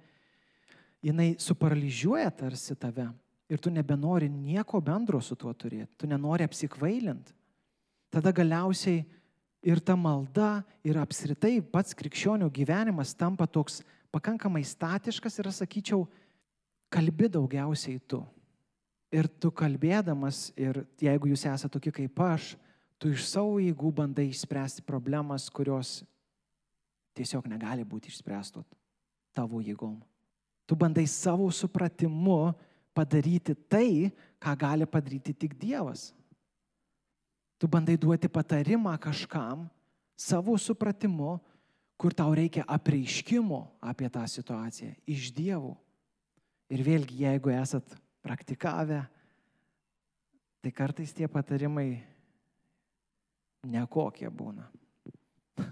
jinai 1.04 1.34
suparaližiuoja 1.40 2.30
tarsi 2.40 2.74
tave. 2.74 3.06
Ir 3.50 3.60
tu 3.60 3.70
nebenori 3.70 4.30
nieko 4.30 4.80
bendro 4.82 5.20
su 5.20 5.36
tuo 5.36 5.52
turėti, 5.52 5.92
tu 5.98 6.08
nenori 6.08 6.46
apsikvailinti. 6.46 7.34
Tada 8.10 8.32
galiausiai 8.34 9.04
ir 9.62 9.80
ta 9.80 9.96
malda, 9.96 10.62
ir 10.84 10.98
apskritai 11.00 11.60
pats 11.60 11.96
krikščionių 11.96 12.48
gyvenimas 12.52 13.14
tampa 13.16 13.46
toks 13.46 13.80
pakankamai 14.12 14.62
statiškas 14.66 15.38
ir, 15.38 15.50
sakyčiau, 15.54 16.04
kalbi 16.90 17.28
daugiausiai 17.30 18.00
tu. 18.08 18.22
Ir 19.10 19.26
tu 19.42 19.50
kalbėdamas, 19.50 20.50
ir 20.58 20.84
jeigu 21.02 21.32
jūs 21.32 21.44
esate 21.50 21.72
tokie 21.74 21.92
kaip 21.94 22.20
aš, 22.22 22.54
tu 23.00 23.10
iš 23.10 23.26
savo 23.26 23.58
jėgų 23.62 23.90
bandai 24.02 24.28
išspręsti 24.30 24.84
problemas, 24.86 25.48
kurios 25.50 26.00
tiesiog 27.18 27.48
negali 27.50 27.84
būti 27.86 28.12
išspręstos 28.12 28.66
tavo 29.34 29.60
jėgom. 29.62 29.98
Tu 30.66 30.76
bandai 30.78 31.06
savo 31.10 31.48
supratimu 31.50 32.52
padaryti 32.94 33.54
tai, 33.70 34.10
ką 34.38 34.54
gali 34.58 34.86
padaryti 34.86 35.34
tik 35.34 35.56
Dievas. 35.58 36.10
Tu 37.60 37.68
bandai 37.68 37.98
duoti 38.00 38.28
patarimą 38.32 38.96
kažkam 38.96 39.68
savo 40.16 40.56
supratimu, 40.56 41.36
kur 42.00 42.14
tau 42.16 42.32
reikia 42.32 42.64
apreiškimo 42.64 43.60
apie 43.84 44.08
tą 44.08 44.24
situaciją 44.24 44.94
iš 45.04 45.28
Dievo. 45.36 45.76
Ir 46.72 46.80
vėlgi, 46.86 47.18
jeigu 47.26 47.52
esat 47.52 47.84
praktikavę, 48.24 49.02
tai 50.64 50.72
kartais 50.72 51.12
tie 51.12 51.28
patarimai 51.28 52.00
nekokie 53.68 54.30
būna. 54.32 54.64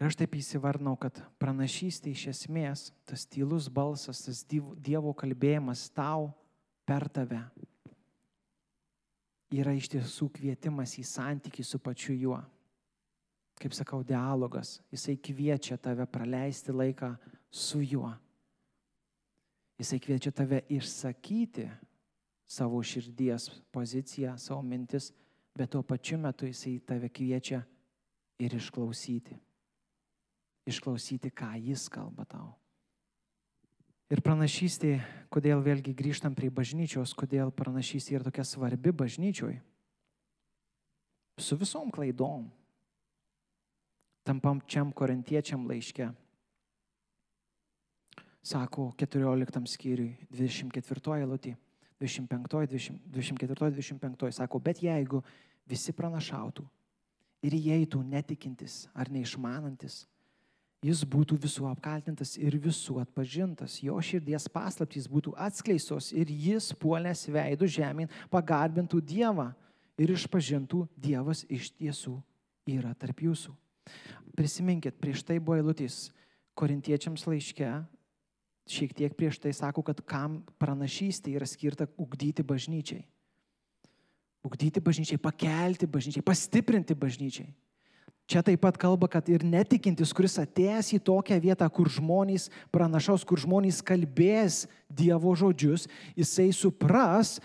Ir 0.00 0.08
aš 0.08 0.16
taip 0.16 0.38
įsivardinau, 0.40 0.96
kad 0.96 1.20
pranašystė 1.36 2.14
iš 2.16 2.24
esmės, 2.32 2.88
tas 3.04 3.28
tylus 3.28 3.68
balsas, 3.68 4.24
tas 4.24 4.40
Dievo 4.48 5.12
kalbėjimas 5.12 5.90
tau 5.92 6.32
per 6.88 7.04
tave 7.12 7.44
yra 9.54 9.74
iš 9.76 9.90
tiesų 9.92 10.28
kvietimas 10.34 10.96
į 10.98 11.04
santykį 11.08 11.64
su 11.64 11.80
pačiu 11.82 12.16
juo. 12.16 12.40
Kaip 13.60 13.74
sakau, 13.76 14.02
dialogas. 14.02 14.80
Jisai 14.90 15.14
kviečia 15.22 15.78
tave 15.78 16.06
praleisti 16.10 16.74
laiką 16.74 17.12
su 17.50 17.82
juo. 17.84 18.10
Jisai 19.78 20.00
kviečia 20.02 20.32
tave 20.34 20.62
išsakyti 20.70 21.68
savo 22.46 22.82
širdies 22.82 23.50
poziciją, 23.74 24.34
savo 24.38 24.62
mintis 24.62 25.12
bet 25.54 25.70
tuo 25.70 25.82
pačiu 25.82 26.18
metu 26.18 26.46
jisai 26.46 26.80
tave 26.86 27.08
kviečia 27.08 27.62
ir 28.38 28.54
išklausyti. 28.54 29.36
Išklausyti, 30.66 31.30
ką 31.30 31.54
jis 31.60 31.88
kalba 31.92 32.24
tau. 32.24 32.54
Ir 34.12 34.20
pranašystė, 34.20 34.98
kodėl 35.32 35.62
vėlgi 35.64 35.94
grįžtam 35.96 36.34
prie 36.36 36.50
bažnyčios, 36.52 37.14
kodėl 37.16 37.52
pranašystė 37.54 38.18
yra 38.18 38.26
tokia 38.26 38.44
svarbi 38.44 38.92
bažnyčioj. 38.92 39.56
Su 41.40 41.56
visom 41.58 41.90
klaidom. 41.90 42.50
Tam 44.24 44.40
pačiam 44.40 44.92
korintiečiam 44.92 45.64
laiške. 45.68 46.10
Sako 48.44 48.90
14 49.00 49.72
skyriui, 49.72 50.14
24 50.30 51.18
eilutė. 51.18 51.56
25, 52.00 53.00
24, 53.08 53.70
25 53.70 54.32
sako, 54.32 54.58
bet 54.60 54.82
jeigu 54.82 55.22
visi 55.68 55.94
pranašautų 55.96 56.64
ir 57.44 57.56
įeitų 57.56 58.02
netikintis 58.08 58.84
ar 58.92 59.08
neišmanantis, 59.12 60.04
jis 60.84 61.00
būtų 61.08 61.38
visų 61.40 61.68
apkaltintas 61.70 62.34
ir 62.36 62.56
visų 62.60 62.98
atpažintas, 63.00 63.78
jo 63.82 63.96
širdies 64.04 64.48
paslaptys 64.52 65.08
būtų 65.08 65.32
atskleistos 65.40 66.10
ir 66.12 66.28
jis 66.28 66.72
puolęs 66.76 67.24
veidų 67.32 67.68
žemyn 67.78 68.12
pagarbintų 68.32 69.00
Dievą 69.00 69.50
ir 69.96 70.12
išpažintų 70.14 70.84
Dievas 70.96 71.44
iš 71.48 71.70
tiesų 71.78 72.18
yra 72.68 72.92
tarp 72.98 73.24
jūsų. 73.24 73.54
Prisiminkit, 74.36 74.96
prieš 75.00 75.24
tai 75.24 75.38
buvo 75.38 75.56
eilutės 75.60 76.08
korintiečiams 76.58 77.26
laiške, 77.28 77.70
šiek 78.68 78.94
tiek 78.96 79.16
prieš 79.16 79.40
tai 79.42 79.52
sako, 79.56 79.84
kad 79.86 80.00
kam 80.08 80.42
pranašystė 80.60 81.34
yra 81.38 81.48
skirta 81.48 81.88
ugdyti 82.00 82.44
bažnyčiai. 82.44 83.04
Ugdyti 84.44 84.82
bažnyčiai, 84.84 85.20
pakelti 85.20 85.88
bažnyčiai, 85.88 86.24
pastiprinti 86.24 86.96
bažnyčiai. 86.96 87.48
Čia 88.24 88.40
taip 88.40 88.62
pat 88.64 88.78
kalba, 88.80 89.04
kad 89.12 89.26
ir 89.28 89.42
netikintis, 89.44 90.14
kuris 90.16 90.38
atėjęs 90.40 90.94
į 90.96 91.00
tokią 91.04 91.36
vietą, 91.44 91.66
kur 91.68 91.90
žmonės 91.92 92.48
pranašaus, 92.72 93.24
kur 93.28 93.40
žmonės 93.40 93.82
kalbės 93.84 94.64
Dievo 94.88 95.34
žodžius, 95.36 95.84
jisai 96.16 96.48
supras, 96.56 97.36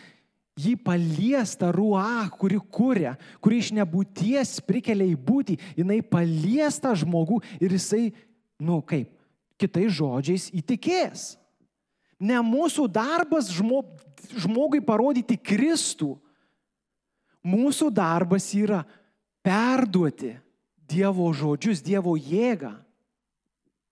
jį 0.59 0.77
palies 0.79 1.57
tą 1.59 1.73
ruą, 1.75 2.29
kuri 2.39 2.61
kūrė, 2.63 3.13
kuri 3.43 3.59
iš 3.59 3.73
nebūties 3.75 4.55
prikelia 4.63 5.09
į 5.11 5.19
būtį, 5.19 5.59
jinai 5.81 5.99
palies 5.99 6.79
tą 6.79 6.95
žmogų 7.03 7.41
ir 7.59 7.75
jisai, 7.75 8.05
nu 8.63 8.79
kaip, 8.79 9.11
kitais 9.59 9.91
žodžiais 9.99 10.47
įtikės. 10.55 11.33
Ne 12.23 12.39
mūsų 12.43 12.87
darbas 12.91 13.51
žmogui 13.51 14.79
parodyti 14.83 15.35
Kristų. 15.39 16.15
Mūsų 17.43 17.87
darbas 17.95 18.47
yra 18.55 18.85
perduoti 19.43 20.37
Dievo 20.89 21.29
žodžius, 21.33 21.83
Dievo 21.85 22.15
jėgą. 22.17 22.73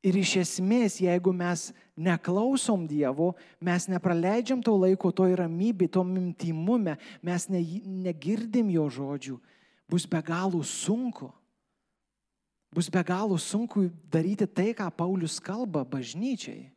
Ir 0.06 0.16
iš 0.20 0.36
esmės, 0.44 1.00
jeigu 1.02 1.34
mes 1.36 1.72
neklausom 1.98 2.86
Dievo, 2.88 3.34
mes 3.60 3.88
nepraleidžiam 3.90 4.62
to 4.64 4.76
laiko, 4.78 5.12
to 5.12 5.26
ramybė, 5.36 5.90
to 5.92 6.04
mintimume, 6.06 6.96
mes 7.26 7.50
ne, 7.52 7.64
negirdim 8.06 8.70
jo 8.72 8.86
žodžių, 8.94 9.40
bus 9.90 10.06
be 10.10 10.22
galo 10.24 10.62
sunku 10.64 11.32
bus 12.78 12.90
be 12.90 13.04
galo 13.04 13.38
sunku 13.38 13.90
daryti 14.12 14.46
tai, 14.46 14.70
ką 14.70 14.86
Paulius 14.94 15.40
kalba 15.42 15.82
bažnyčiai. 15.82 16.70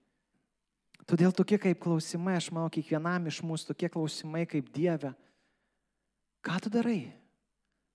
Todėl 1.04 1.34
tokie 1.34 1.58
kaip 1.58 1.80
klausimai, 1.82 2.38
aš 2.38 2.50
manau, 2.54 2.70
kiekvienam 2.72 3.26
iš 3.28 3.42
mūsų 3.44 3.72
tokie 3.72 3.90
klausimai 3.92 4.46
kaip 4.48 4.70
Dieve, 4.72 5.10
ką 6.40 6.56
tu 6.62 6.72
darai? 6.72 7.10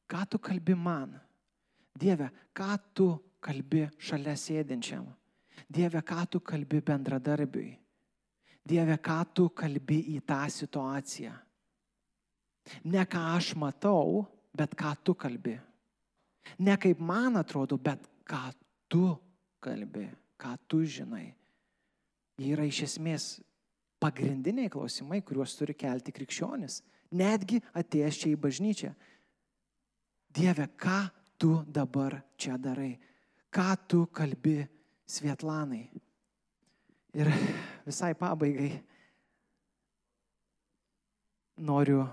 Ką 0.05 0.21
tu 0.29 0.37
kalbi 0.37 0.75
man? 0.77 1.15
Dieve, 1.95 2.29
ką 2.51 2.75
tu 2.93 3.07
kalbi 3.39 3.85
šalia 3.97 4.35
sėdinčiam? 4.35 5.05
Dieve, 5.71 6.01
ką 6.03 6.25
tu 6.29 6.41
kalbi 6.43 6.81
bendradarbiui? 6.83 7.71
Dieve, 8.65 8.97
ką 8.97 9.19
tu 9.33 9.49
kalbi 9.55 10.01
į 10.15 10.19
tą 10.27 10.41
situaciją? 10.51 11.33
Ne 12.89 13.05
ką 13.05 13.21
aš 13.35 13.53
matau, 13.61 14.25
bet 14.55 14.73
ką 14.75 14.91
tu 15.05 15.15
kalbi. 15.15 15.55
Ne 16.59 16.75
kaip 16.81 16.99
man 16.99 17.37
atrodo, 17.37 17.77
bet 17.77 18.01
ką 18.25 18.43
tu 18.89 19.07
kalbi, 19.61 20.09
ką 20.37 20.55
tu 20.67 20.81
žinai. 20.83 21.29
Jie 22.35 22.51
yra 22.53 22.65
iš 22.67 22.81
esmės 22.89 23.27
pagrindiniai 24.01 24.69
klausimai, 24.73 25.21
kuriuos 25.23 25.55
turi 25.57 25.75
kelti 25.77 26.13
krikščionis, 26.13 26.81
netgi 27.15 27.61
atėjęs 27.77 28.19
čia 28.21 28.31
į 28.33 28.39
bažnyčią. 28.41 28.91
Dieve, 30.35 30.67
ką 30.75 31.05
tu 31.37 31.63
dabar 31.67 32.21
čia 32.37 32.57
darai? 32.57 32.95
Ką 33.51 33.69
tu 33.87 34.05
kalbi 34.11 34.59
Svietlanai? 35.05 35.85
Ir 37.15 37.31
visai 37.85 38.13
pabaigai 38.19 38.71
noriu 41.57 42.03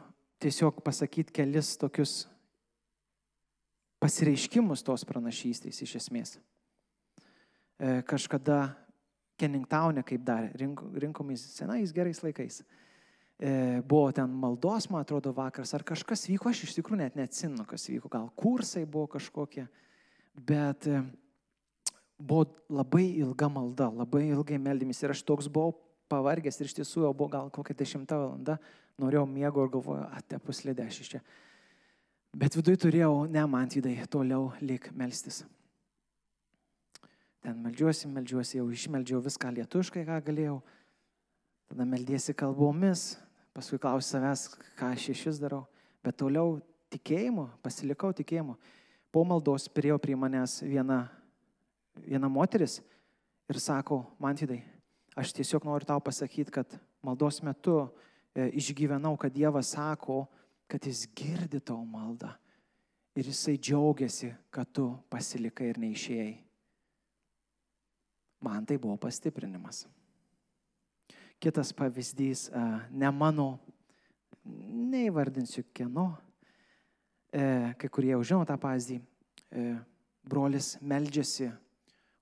tiesiog 0.43 0.83
pasakyti 0.85 1.35
kelis 1.35 1.75
tokius 1.79 2.29
pasireiškimus 4.03 4.83
tos 4.87 5.05
pranašystės 5.07 5.83
iš 5.83 5.97
esmės. 6.03 6.37
E, 7.79 8.03
kažkada 8.07 8.77
Keningtaune, 9.39 10.05
kaip 10.07 10.23
dar, 10.27 10.51
rink, 10.59 10.83
rinkomis 11.03 11.43
senais 11.57 11.91
gerais 11.95 12.21
laikais, 12.23 12.61
buvo 13.89 14.13
ten 14.15 14.31
maldos, 14.31 14.87
man 14.91 15.03
atrodo, 15.03 15.33
vakaras, 15.35 15.73
ar 15.75 15.83
kažkas 15.83 16.29
vyko, 16.31 16.51
aš 16.53 16.61
iš 16.63 16.77
tikrųjų 16.77 17.01
net 17.01 17.17
neatsimenu, 17.19 17.65
kas 17.67 17.89
vyko, 17.91 18.11
gal 18.13 18.29
kursai 18.39 18.85
buvo 18.87 19.09
kažkokie, 19.17 19.65
bet 20.47 20.87
e, 20.87 21.01
buvo 22.19 22.45
labai 22.71 23.09
ilga 23.19 23.49
malda, 23.51 23.89
labai 23.91 24.29
ilgai 24.29 24.61
meldymis 24.63 25.03
ir 25.03 25.15
aš 25.17 25.25
toks 25.27 25.49
buvau 25.51 25.75
pavargęs 26.13 26.61
ir 26.61 26.71
iš 26.71 26.77
tiesų 26.79 27.03
jau 27.09 27.11
buvo 27.17 27.33
gal 27.33 27.51
kokia 27.51 27.75
dešimta 27.81 28.21
valanda, 28.21 28.61
norėjau 29.03 29.25
miego 29.27 29.65
ir 29.65 29.73
galvojau, 29.75 30.07
ate 30.15 30.39
puslėdė 30.39 30.87
aš 30.87 31.01
iš 31.03 31.11
čia. 31.17 31.23
Bet 32.33 32.55
viduje 32.57 32.79
turėjau, 32.87 33.27
ne 33.29 33.43
man 33.51 33.69
vidai, 33.75 33.97
toliau 34.09 34.53
lik 34.63 34.87
melstis. 34.97 35.43
Ten 37.43 37.59
melžiuosi, 37.59 38.07
melžiuosi, 38.07 38.61
jau 38.61 38.69
išmeldžiau 38.71 39.19
viską 39.25 39.51
lietuškai, 39.59 40.07
ką 40.07 40.21
galėjau. 40.31 40.61
Tada 41.73 41.85
meldėsi 41.89 42.37
kalbomis, 42.39 43.17
paskui 43.57 43.81
klausi 43.81 44.15
savęs, 44.15 44.47
ką 44.79 44.93
aš 44.93 45.27
vis 45.27 45.41
darau. 45.41 45.65
Bet 46.03 46.19
toliau 46.19 46.61
tikėjimu, 46.93 47.49
pasilikau 47.63 48.13
tikėjimu. 48.17 48.57
Po 49.13 49.25
maldos 49.29 49.69
priejo 49.69 49.99
prie 50.01 50.17
manęs 50.17 50.61
viena, 50.65 51.05
viena 52.01 52.29
moteris 52.33 52.81
ir 53.53 53.61
sako, 53.61 54.03
man 54.23 54.37
tydai, 54.39 54.63
aš 55.17 55.35
tiesiog 55.37 55.67
noriu 55.69 55.89
tau 55.89 56.01
pasakyti, 56.01 56.53
kad 56.55 56.79
maldos 57.05 57.43
metu 57.45 57.77
e, 58.33 58.49
išgyvenau, 58.57 59.15
kad 59.21 59.35
Dievas 59.35 59.75
sako, 59.77 60.25
kad 60.71 60.89
jis 60.89 61.05
girdi 61.13 61.61
tavo 61.61 61.85
maldą. 61.85 62.33
Ir 63.13 63.29
jisai 63.29 63.59
džiaugiasi, 63.61 64.31
kad 64.49 64.71
tu 64.73 64.87
pasilikai 65.13 65.69
ir 65.69 65.81
neišėjai. 65.83 66.33
Man 68.43 68.65
tai 68.67 68.79
buvo 68.81 68.97
pastiprinimas. 68.97 69.85
Kitas 71.43 71.73
pavyzdys, 71.75 72.47
ne 72.95 73.09
mano, 73.11 73.57
neįvardinsiu 74.47 75.65
kieno, 75.75 76.13
e, 77.33 77.75
kai 77.79 77.91
kurie 77.91 78.13
jau 78.13 78.23
žino 78.27 78.47
tą 78.47 78.57
pavyzdį, 78.61 78.99
e, 78.99 79.65
brolis 80.23 80.77
meldžiasi 80.83 81.51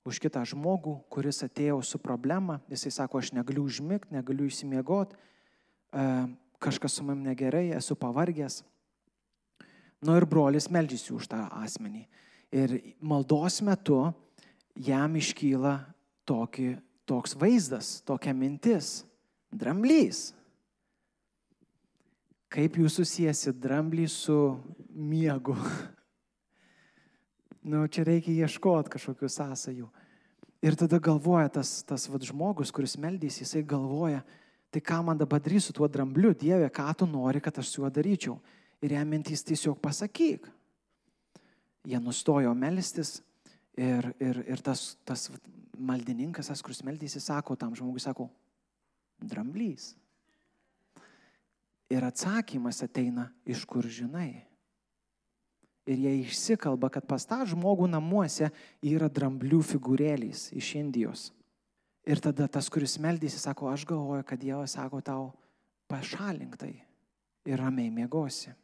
už 0.08 0.20
kitą 0.22 0.42
žmogų, 0.48 0.96
kuris 1.12 1.42
atėjo 1.44 1.80
su 1.84 2.00
problema, 2.00 2.60
jisai 2.70 2.92
sako, 2.94 3.20
aš 3.20 3.32
negaliu 3.36 3.64
užmigti, 3.68 4.14
negaliu 4.14 4.48
įsimiegoti, 4.48 5.16
e, 5.92 6.06
kažkas 6.60 6.96
su 6.96 7.04
manim 7.04 7.24
negerai, 7.28 7.70
esu 7.76 7.96
pavargęs. 7.96 8.62
Nu 10.00 10.16
ir 10.16 10.24
brolis 10.24 10.70
meldžiasi 10.72 11.12
už 11.12 11.28
tą 11.28 11.44
asmenį. 11.60 12.06
Ir 12.52 12.80
maldos 13.00 13.60
metu 13.62 14.14
jam 14.74 15.14
iškyla 15.14 15.74
tokį, 16.26 16.80
toks 17.06 17.36
vaizdas, 17.36 18.00
tokia 18.02 18.32
mintis- 18.32 19.04
dramblys. 19.52 20.30
Kaip 22.50 22.80
jūs 22.80 22.98
susijęsi 22.98 23.52
dramblį 23.54 24.08
su 24.10 24.36
miegu? 24.90 25.54
nu, 27.70 27.84
čia 27.86 28.04
reikia 28.08 28.46
ieškoti 28.46 28.94
kažkokių 28.96 29.30
sąsajų. 29.30 29.88
Ir 30.60 30.76
tada 30.76 30.98
galvoja 31.00 31.48
tas, 31.48 31.80
tas 31.88 32.04
vad 32.10 32.24
žmogus, 32.26 32.72
kuris 32.74 32.98
meldys, 33.00 33.38
jisai 33.40 33.62
galvoja, 33.64 34.20
tai 34.70 34.82
ką 34.84 34.98
man 35.06 35.20
dabar 35.20 35.40
darysiu 35.40 35.70
su 35.70 35.76
tuo 35.78 35.88
drambliu, 35.88 36.34
Dieve, 36.36 36.68
ką 36.68 36.90
tu 36.98 37.08
nori, 37.08 37.40
kad 37.40 37.56
aš 37.58 37.70
su 37.70 37.80
juo 37.80 37.90
daryčiau. 37.90 38.36
Ir 38.84 38.96
jam 38.96 39.08
mintys 39.08 39.44
tiesiog 39.46 39.78
pasakyk. 39.80 40.46
Jie 41.88 42.00
nustojo 42.00 42.52
melstis 42.56 43.20
ir, 43.76 44.10
ir, 44.20 44.42
ir 44.44 44.60
tas, 44.64 44.98
tas 45.08 45.30
maldininkas, 45.78 46.50
tas, 46.52 46.60
kuris 46.64 46.82
meldysi, 46.84 47.22
sako 47.24 47.56
tam 47.56 47.72
žmogui, 47.76 48.02
sako, 48.02 48.28
dramblys. 49.26 49.94
Ir 51.90 52.06
atsakymas 52.06 52.82
ateina 52.86 53.28
iš 53.44 53.64
kur 53.66 53.86
žinai. 53.86 54.44
Ir 55.90 55.98
jie 55.98 56.12
išsikalba, 56.22 56.90
kad 56.92 57.06
pas 57.08 57.24
tą 57.26 57.40
žmogų 57.50 57.88
namuose 57.90 58.50
yra 58.86 59.08
dramblių 59.10 59.58
figūrėlės 59.72 60.50
iš 60.54 60.74
Indijos. 60.78 61.30
Ir 62.06 62.20
tada 62.22 62.46
tas, 62.48 62.68
kuris 62.72 62.94
meldysi, 63.02 63.40
sako, 63.40 63.68
aš 63.72 63.84
galvoju, 63.88 64.24
kad 64.28 64.40
Dievas 64.40 64.76
sako 64.76 65.00
tau, 65.04 65.24
pašalink 65.90 66.56
tai 66.60 66.74
ir 67.48 67.58
ramiai 67.58 67.90
mėgosi. 67.92 68.54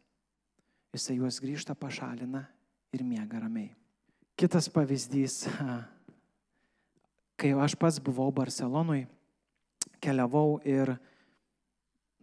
Jisai 0.94 1.18
juos 1.18 1.40
grįžta, 1.42 1.74
pašalina 1.74 2.46
ir 2.94 3.02
miega 3.04 3.42
ramiai. 3.42 3.74
Kitas 4.36 4.70
pavyzdys 4.72 5.42
kai 7.40 7.52
aš 7.52 7.76
pats 7.76 8.00
buvau 8.00 8.30
Barcelonui, 8.32 9.06
keliavau 10.02 10.60
ir 10.66 10.96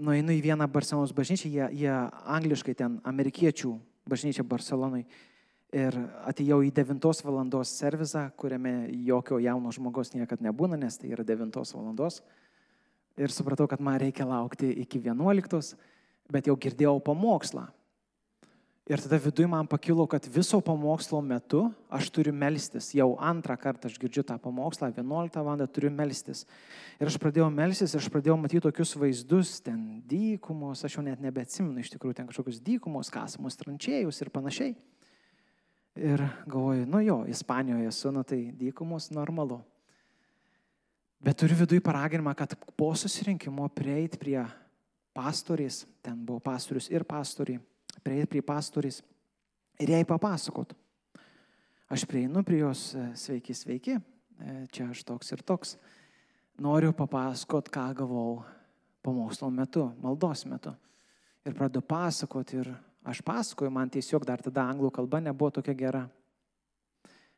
nueinu 0.03 0.33
į 0.35 0.41
vieną 0.43 0.67
Barcelonos 0.71 1.13
bažnyčią, 1.15 1.51
jie, 1.51 1.67
jie 1.83 1.93
angliškai 2.35 2.75
ten, 2.77 2.99
amerikiečių 3.07 3.73
bažnyčia 4.09 4.45
Barcelonui. 4.47 5.05
Ir 5.73 5.95
atėjau 6.29 6.59
į 6.67 6.69
9 6.75 7.23
valandos 7.25 7.71
servizą, 7.79 8.27
kuriame 8.37 8.91
jokio 9.07 9.39
jauno 9.41 9.71
žmogaus 9.73 10.13
niekada 10.13 10.45
nebūna, 10.45 10.77
nes 10.77 10.99
tai 11.01 11.09
yra 11.15 11.25
9 11.25 11.57
valandos. 11.73 12.21
Ir 13.17 13.33
supratau, 13.33 13.65
kad 13.69 13.81
man 13.81 13.97
reikia 14.01 14.25
laukti 14.25 14.69
iki 14.83 15.01
11, 15.01 15.73
bet 16.33 16.49
jau 16.49 16.55
girdėjau 16.57 16.99
pamokslą. 17.05 17.67
Ir 18.83 18.99
tada 18.99 19.15
viduje 19.15 19.47
man 19.47 19.63
pakilo, 19.63 20.03
kad 20.11 20.25
viso 20.27 20.57
pamokslo 20.59 21.21
metu 21.23 21.69
aš 21.87 22.09
turiu 22.11 22.33
melstis. 22.35 22.89
Jau 22.91 23.13
antrą 23.15 23.55
kartą 23.55 23.87
aš 23.87 23.95
girdžiu 23.95 24.25
tą 24.27 24.35
pamokslą, 24.35 24.89
11 24.91 25.39
val. 25.39 25.63
turiu 25.71 25.91
melstis. 25.91 26.43
Ir 26.99 27.07
aš 27.07 27.15
pradėjau 27.15 27.47
melstis 27.47 27.95
aš 27.95 28.11
pradėjau 28.11 28.35
matyti 28.41 28.65
tokius 28.67 28.91
vaizdus, 28.99 29.61
ten 29.63 30.03
dykumos, 30.03 30.83
aš 30.83 30.99
jau 30.99 31.05
net 31.05 31.23
nebeatsimenu 31.23 31.79
iš 31.79 31.95
tikrųjų, 31.95 32.19
ten 32.19 32.27
kažkokius 32.27 32.59
dykumos, 32.59 33.07
kasamos 33.07 33.55
trančėjus 33.55 34.19
ir 34.19 34.35
panašiai. 34.35 34.75
Ir 35.95 36.27
galvoju, 36.43 36.83
nu 36.83 36.99
jo, 36.99 37.23
Ispanijoje 37.23 37.87
esu, 37.87 38.11
nu 38.11 38.27
tai 38.27 38.51
dykumos 38.51 39.13
normalu. 39.15 39.63
Bet 41.23 41.39
turiu 41.39 41.55
viduje 41.55 41.79
paraginimą, 41.79 42.35
kad 42.35 42.59
po 42.75 42.91
susirinkimo 42.99 43.69
prieiti 43.71 44.19
prie 44.19 44.41
pastorės, 45.15 45.85
ten 46.03 46.19
buvo 46.19 46.43
pastorius 46.43 46.91
ir 46.91 47.07
pastoriai 47.07 47.63
prieiti 48.01 48.29
prie 48.35 48.41
pastorės 48.45 49.01
ir 49.79 49.93
jai 49.93 50.03
papasakot. 50.07 50.73
Aš 51.93 52.07
prieinu 52.09 52.43
prie 52.45 52.63
jos, 52.63 52.93
e, 52.95 53.09
sveiki, 53.19 53.53
sveiki, 53.53 53.97
e, 54.39 54.55
čia 54.73 54.89
aš 54.89 55.03
toks 55.05 55.31
ir 55.35 55.43
toks. 55.45 55.77
Noriu 56.57 56.93
papasakot, 56.93 57.69
ką 57.69 57.85
gavau 57.97 58.43
pamokslo 59.03 59.49
metu, 59.51 59.91
maldos 60.01 60.45
metu. 60.45 60.73
Ir 61.45 61.53
pradedu 61.53 61.81
pasakoti 61.81 62.57
ir 62.61 62.73
aš 63.03 63.21
pasakoju, 63.21 63.71
man 63.73 63.89
tiesiog 63.91 64.25
dar 64.25 64.41
tada 64.41 64.63
anglų 64.71 64.91
kalba 64.95 65.19
nebuvo 65.19 65.51
tokia 65.59 65.75
gera. 65.75 66.03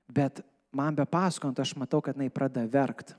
Bet 0.07 0.43
man 0.71 0.95
be 0.95 1.05
pasakojant, 1.09 1.59
aš 1.59 1.73
matau, 1.75 2.01
kad 2.05 2.15
jinai 2.15 2.29
pradeda 2.29 2.67
verkti. 2.69 3.15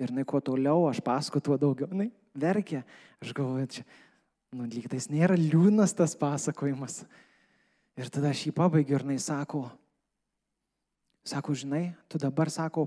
Ir 0.00 0.10
jinai 0.10 0.24
kuo 0.28 0.40
toliau 0.40 0.88
aš 0.88 1.02
pasakoju, 1.04 1.44
tuo 1.44 1.58
daugiau 1.60 1.90
jinai 1.92 2.10
verkia. 2.34 2.82
Aš 3.20 3.34
galvoju, 3.36 3.66
čia 3.66 3.84
nu, 4.56 4.66
lyg 4.70 4.88
tais 4.90 5.08
nėra 5.12 5.36
liūdnas 5.38 5.94
tas 5.96 6.16
pasakojimas. 6.18 7.02
Ir 7.96 8.08
tada 8.12 8.32
aš 8.32 8.46
jį 8.48 8.52
pabaigiu 8.56 8.96
ir 8.98 9.04
jinai 9.06 9.18
sako, 9.22 9.66
sako, 11.26 11.54
žinai, 11.56 11.90
tu 12.08 12.20
dabar, 12.20 12.50
sako, 12.52 12.86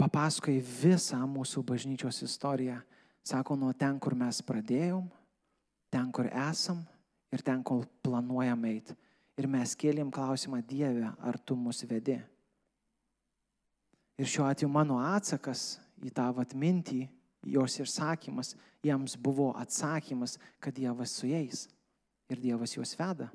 papasakai 0.00 0.56
visą 0.60 1.20
mūsų 1.28 1.62
bažnyčios 1.68 2.22
istoriją. 2.24 2.80
Sako, 3.22 3.54
nuo 3.54 3.70
ten, 3.78 4.00
kur 4.02 4.16
mes 4.18 4.40
pradėjom, 4.42 5.04
ten, 5.92 6.08
kur 6.10 6.26
esam 6.26 6.80
ir 7.30 7.44
ten, 7.44 7.62
kol 7.62 7.84
planuojam 8.02 8.64
eiti. 8.66 8.96
Ir 9.38 9.48
mes 9.48 9.76
kėlėm 9.78 10.10
klausimą 10.12 10.60
Dievę, 10.66 11.12
ar 11.22 11.38
tu 11.38 11.56
mus 11.56 11.84
vedi. 11.88 12.18
Ir 14.20 14.28
šiuo 14.28 14.44
atveju 14.48 14.68
mano 14.72 14.98
atsakas 15.00 15.78
į 16.02 16.10
tą 16.12 16.26
atmintį 16.42 17.06
jos 17.42 17.78
išsakymas 17.80 18.54
jiems 18.82 19.16
buvo 19.16 19.52
atsakymas, 19.56 20.38
kad 20.60 20.74
Dievas 20.74 21.10
su 21.10 21.26
jais 21.26 21.68
ir 22.28 22.40
Dievas 22.40 22.76
juos 22.76 22.94
veda. 22.98 23.28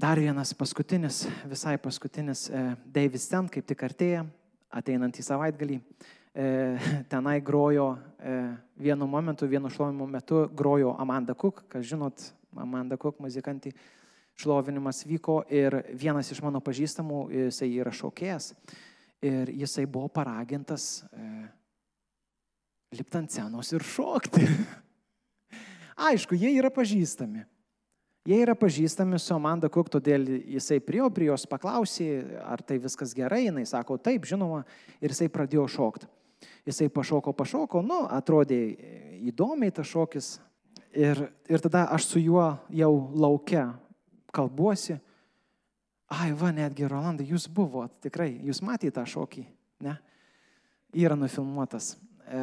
Dar 0.00 0.18
vienas 0.18 0.54
paskutinis, 0.54 1.26
visai 1.44 1.76
paskutinis, 1.78 2.48
e, 2.48 2.76
David 2.84 3.20
Stent, 3.20 3.50
kaip 3.52 3.66
tik 3.68 3.82
artėja, 3.84 4.24
ateinant 4.72 5.16
į 5.18 5.24
savaitgalį, 5.26 5.76
e, 6.32 6.46
tenai 7.12 7.40
grojo 7.44 7.90
e, 8.16 8.36
vienu 8.80 9.08
momentu, 9.10 9.48
vienu 9.48 9.68
šlovimo 9.68 10.06
metu 10.08 10.46
grojo 10.56 10.94
Amanda 10.98 11.34
Cook, 11.34 11.66
kas 11.68 11.84
žinot, 11.84 12.30
Amanda 12.56 12.96
Cook 12.96 13.20
muzikantį 13.20 13.74
šlovinimas 14.40 15.04
vyko 15.04 15.42
ir 15.52 15.82
vienas 15.92 16.32
iš 16.32 16.40
mano 16.42 16.62
pažįstamų, 16.64 17.26
jisai 17.46 17.68
yra 17.76 17.92
šaukėjas 17.92 18.54
ir 19.20 19.52
jisai 19.52 19.84
buvo 19.84 20.08
paragintas 20.08 21.02
lipti 22.94 23.18
ant 23.18 23.30
senos 23.30 23.72
ir 23.72 23.84
šokti. 23.86 24.46
Aišku, 26.10 26.36
jie 26.38 26.52
yra 26.58 26.70
pažįstami. 26.74 27.44
Jie 28.28 28.36
yra 28.42 28.52
pažįstami 28.58 29.18
su 29.18 29.32
Amanda 29.32 29.70
Cook, 29.72 29.88
todėl 29.94 30.26
jisai 30.28 30.76
prie, 30.84 31.00
prie 31.14 31.30
jos 31.30 31.46
paklausė, 31.48 32.40
ar 32.44 32.60
tai 32.60 32.76
viskas 32.82 33.14
gerai, 33.16 33.46
jinai 33.46 33.64
sako, 33.68 33.96
taip, 33.96 34.26
žinoma, 34.28 34.64
ir 35.00 35.14
jisai 35.14 35.30
pradėjo 35.32 35.64
šokti. 35.72 36.08
Jisai 36.68 36.90
pašoko, 36.92 37.32
pašoko, 37.36 37.80
nu, 37.84 38.02
atrodė 38.12 38.58
įdomiai 39.28 39.72
tas 39.72 39.88
šokis. 39.88 40.34
Ir, 40.96 41.22
ir 41.48 41.62
tada 41.62 41.86
aš 41.94 42.10
su 42.10 42.20
juo 42.20 42.44
jau 42.74 42.92
laukia 43.14 43.70
kalbuosi. 44.34 44.98
Ai, 46.10 46.32
va, 46.36 46.50
netgi 46.52 46.88
Rolandai, 46.90 47.28
jūs 47.30 47.46
buvot, 47.54 47.92
tikrai, 48.02 48.32
jūs 48.44 48.60
matėte 48.66 48.98
tą 48.98 49.06
šokį, 49.08 49.44
ne? 49.86 49.94
Yra 50.98 51.14
nufilmuotas. 51.16 51.94
E, 52.30 52.40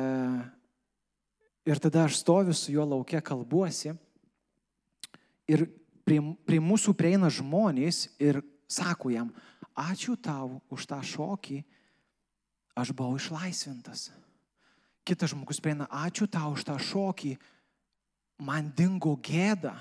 ir 1.68 1.80
tada 1.80 2.04
aš 2.06 2.20
stoviu 2.20 2.54
su 2.54 2.74
juo 2.74 2.86
laukia 2.86 3.22
kalbuosi 3.24 3.94
ir 5.48 5.64
prie, 6.04 6.20
prie 6.48 6.60
mūsų 6.64 6.94
prieina 6.98 7.32
žmonės 7.32 8.08
ir 8.20 8.42
sako 8.68 9.12
jam, 9.16 9.32
ačiū 9.80 10.18
tau 10.20 10.60
už 10.74 10.88
tą 10.90 11.00
šokį, 11.04 11.62
aš 12.76 12.92
buvau 12.92 13.16
išlaisvintas. 13.16 14.10
Kitas 15.08 15.32
žmogus 15.32 15.62
prieina, 15.64 15.88
ačiū 15.88 16.28
tau 16.28 16.52
už 16.52 16.68
tą 16.68 16.76
šokį, 16.76 17.38
man 18.44 18.74
dingo 18.76 19.16
gėda. 19.24 19.78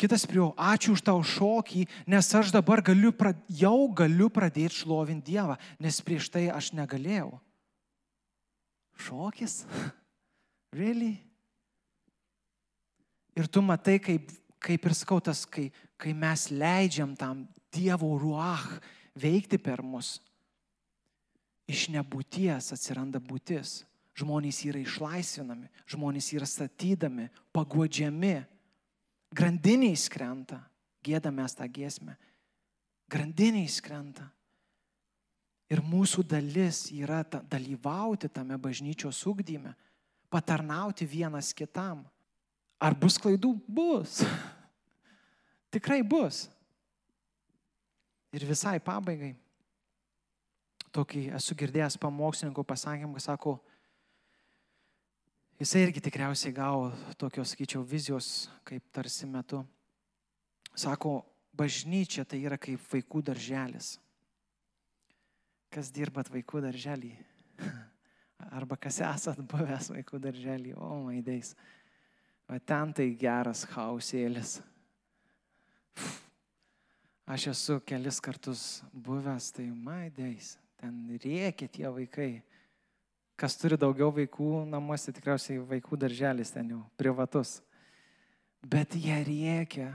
Kitas 0.00 0.24
prie 0.26 0.40
jo, 0.40 0.50
ačiū 0.58 0.96
už 0.96 1.04
tau 1.06 1.22
šokį, 1.22 1.86
nes 2.10 2.34
aš 2.34 2.50
dabar 2.54 2.82
galiu, 2.82 3.12
jau 3.52 3.78
galiu 3.94 4.30
pradėti 4.32 4.82
šlovinti 4.82 5.34
Dievą, 5.34 5.58
nes 5.78 6.02
prieš 6.02 6.30
tai 6.34 6.48
aš 6.50 6.72
negalėjau. 6.74 7.36
Šokis? 9.00 9.64
Really? 10.74 11.20
Ir 13.38 13.46
tu 13.46 13.62
matai, 13.62 14.00
kaip, 14.02 14.32
kaip 14.58 14.86
ir 14.88 14.94
sakau, 14.98 15.20
tas, 15.22 15.44
kai, 15.46 15.68
kai 15.94 16.10
mes 16.10 16.48
leidžiam 16.50 17.12
tam 17.18 17.44
Dievo 17.74 18.10
ruach 18.18 18.66
veikti 19.18 19.58
per 19.58 19.82
mus, 19.86 20.16
iš 21.70 21.88
nebūties 21.94 22.72
atsiranda 22.74 23.22
būtis. 23.22 23.82
Žmonės 24.14 24.60
yra 24.68 24.78
išlaisvinami, 24.78 25.66
žmonės 25.90 26.28
yra 26.36 26.46
statydami, 26.46 27.26
paguodžiami, 27.54 28.36
grandiniai 29.34 29.96
skrenta, 29.98 30.60
gėdamės 31.02 31.56
tą 31.58 31.66
giesmę, 31.66 32.14
grandiniai 33.10 33.66
skrenta. 33.66 34.28
Ir 35.72 35.80
mūsų 35.80 36.24
dalis 36.28 36.86
yra 36.92 37.22
ta, 37.24 37.40
dalyvauti 37.40 38.28
tame 38.28 38.58
bažnyčios 38.60 39.22
ugdyme, 39.26 39.72
patarnauti 40.32 41.06
vienas 41.08 41.52
kitam. 41.56 42.02
Ar 42.80 42.96
bus 42.98 43.16
klaidų? 43.20 43.54
Bus. 43.66 44.20
Tikrai 45.74 46.02
bus. 46.04 46.44
Ir 48.34 48.44
visai 48.44 48.76
pabaigai. 48.82 49.32
Tokį 50.94 51.28
esu 51.34 51.56
girdėjęs 51.58 51.96
pamokslininkų 51.98 52.62
pasakymą, 52.66 53.22
sako, 53.22 53.56
Jisai 55.54 55.84
irgi 55.84 56.00
tikriausiai 56.02 56.50
gavo 56.52 56.88
tokios, 57.14 57.52
sakyčiau, 57.52 57.84
vizijos, 57.86 58.48
kaip 58.66 58.82
tarsi 58.92 59.26
metu. 59.30 59.60
Sako, 60.74 61.20
bažnyčia 61.54 62.24
tai 62.26 62.40
yra 62.42 62.58
kaip 62.58 62.82
vaikų 62.90 63.22
darželis. 63.28 63.92
Kas 65.74 65.90
dirbat 65.90 66.28
vaikų 66.30 66.62
darželį? 66.62 67.10
Arba 68.58 68.76
kas 68.78 69.00
esat 69.02 69.40
buvęs 69.50 69.90
vaikų 69.90 70.20
darželį? 70.22 70.76
O, 70.78 71.00
maidais. 71.08 71.54
O 72.46 72.58
ten 72.60 72.92
tai 72.94 73.08
geras 73.18 73.64
hausėlis. 73.72 74.60
Aš 77.24 77.48
esu 77.54 77.78
kelis 77.88 78.20
kartus 78.20 78.82
buvęs, 78.92 79.48
tai 79.56 79.70
maidais. 79.72 80.54
Ten 80.78 81.18
rėkia 81.22 81.66
tie 81.72 81.86
vaikai. 81.88 82.32
Kas 83.34 83.56
turi 83.58 83.78
daugiau 83.80 84.12
vaikų 84.14 84.66
namuose, 84.70 85.10
tikriausiai 85.14 85.62
vaikų 85.72 85.98
darželis 85.98 86.52
ten 86.54 86.68
jau 86.76 86.82
privatus. 87.00 87.56
Bet 88.62 88.94
jie 88.94 89.16
rėkia 89.26 89.88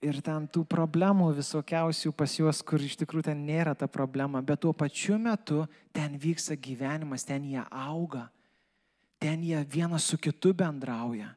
ir 0.00 0.20
ten 0.24 0.46
tų 0.48 0.64
problemų 0.68 1.30
visokiausių 1.36 2.12
pas 2.16 2.34
juos, 2.38 2.62
kur 2.64 2.80
iš 2.82 2.96
tikrųjų 3.02 3.28
ten 3.28 3.44
nėra 3.44 3.74
ta 3.76 3.88
problema, 3.90 4.40
bet 4.42 4.62
tuo 4.64 4.72
pačiu 4.72 5.18
metu 5.20 5.66
ten 5.92 6.16
vyksta 6.20 6.56
gyvenimas, 6.56 7.26
ten 7.28 7.44
jie 7.44 7.62
auga, 7.68 8.28
ten 9.20 9.44
jie 9.44 9.60
vienas 9.68 10.08
su 10.08 10.18
kitu 10.18 10.54
bendrauja, 10.56 11.34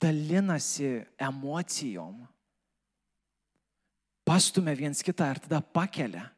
dalinasi 0.00 1.02
emocijom, 1.20 2.22
pastumia 4.24 4.76
viens 4.78 5.04
kitą 5.04 5.34
ir 5.34 5.42
tada 5.44 5.60
pakelia. 5.60 6.30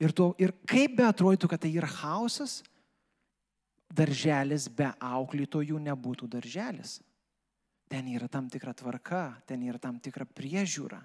Ir, 0.00 0.12
tuo, 0.12 0.34
ir 0.40 0.52
kaip 0.68 0.96
be 0.98 1.04
atrodytų, 1.08 1.48
kad 1.48 1.60
tai 1.62 1.70
yra 1.72 1.88
chaosas, 1.88 2.60
darželis 3.92 4.66
be 4.68 4.88
auklėtojų 5.00 5.78
nebūtų 5.80 6.28
darželis. 6.36 6.98
Ten 7.86 8.08
yra 8.10 8.26
tam 8.28 8.48
tikra 8.50 8.74
tvarka, 8.74 9.36
ten 9.46 9.62
yra 9.62 9.78
tam 9.78 10.00
tikra 10.02 10.26
priežiūra. 10.26 10.98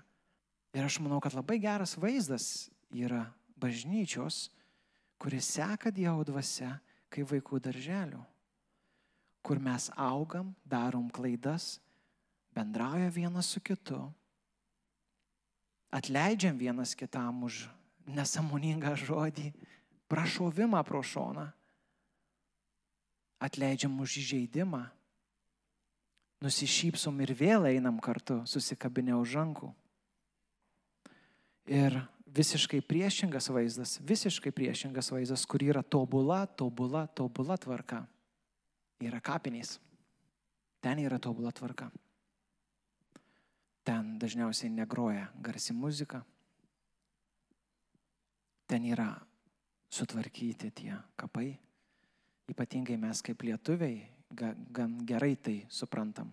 Ir 0.73 0.87
aš 0.87 1.01
manau, 1.03 1.19
kad 1.21 1.35
labai 1.35 1.59
geras 1.61 1.97
vaizdas 1.99 2.71
yra 2.89 3.27
bažnyčios, 3.59 4.49
kuris 5.21 5.51
seka 5.57 5.91
Dievo 5.93 6.23
dvasia 6.25 6.79
kaip 7.11 7.27
vaikų 7.29 7.59
darželių, 7.61 8.21
kur 9.43 9.59
mes 9.59 9.89
augam, 9.99 10.55
darom 10.65 11.11
klaidas, 11.11 11.75
bendrauja 12.55 13.11
vienas 13.13 13.51
su 13.51 13.61
kitu, 13.61 13.99
atleidžiam 15.91 16.57
vienas 16.57 16.95
kitam 16.95 17.43
už 17.45 17.67
nesamoningą 18.07 18.95
žodį, 18.95 19.51
prašovimą 20.09 20.81
pro 20.87 21.03
šoną 21.03 21.51
atleidžiam 23.41 23.97
už 23.97 24.21
įžeidimą, 24.21 24.85
nusišypsom 26.41 27.21
ir 27.23 27.33
vėl 27.37 27.67
einam 27.69 27.99
kartu, 28.01 28.41
susikabinę 28.49 29.15
už 29.19 29.35
rankų. 29.39 29.69
Ir 31.71 31.99
visiškai 32.25 32.81
priešingas 32.81 33.51
vaizdas, 33.53 33.99
visiškai 34.01 34.53
priešingas 34.55 35.11
vaizdas, 35.13 35.45
kur 35.45 35.63
yra 35.63 35.83
tobula, 35.83 36.43
tobula, 36.47 37.05
tobula 37.07 37.57
tvarka, 37.61 38.03
yra 39.03 39.21
kapinės. 39.21 39.77
Ten 40.81 40.99
yra 41.03 41.19
tobula 41.21 41.51
tvarka. 41.53 41.91
Ten 43.85 44.15
dažniausiai 44.21 44.71
negroja 44.73 45.27
garsi 45.41 45.73
muzika. 45.77 46.23
Ten 48.65 48.85
yra 48.89 49.11
sutvarkyti 49.91 50.71
tie 50.73 50.95
kapai, 51.19 51.51
Ypatingai 52.51 52.97
mes 52.99 53.21
kaip 53.23 53.43
lietuviai 53.47 54.01
gan 54.35 54.97
gerai 55.05 55.35
tai 55.35 55.57
suprantam. 55.69 56.31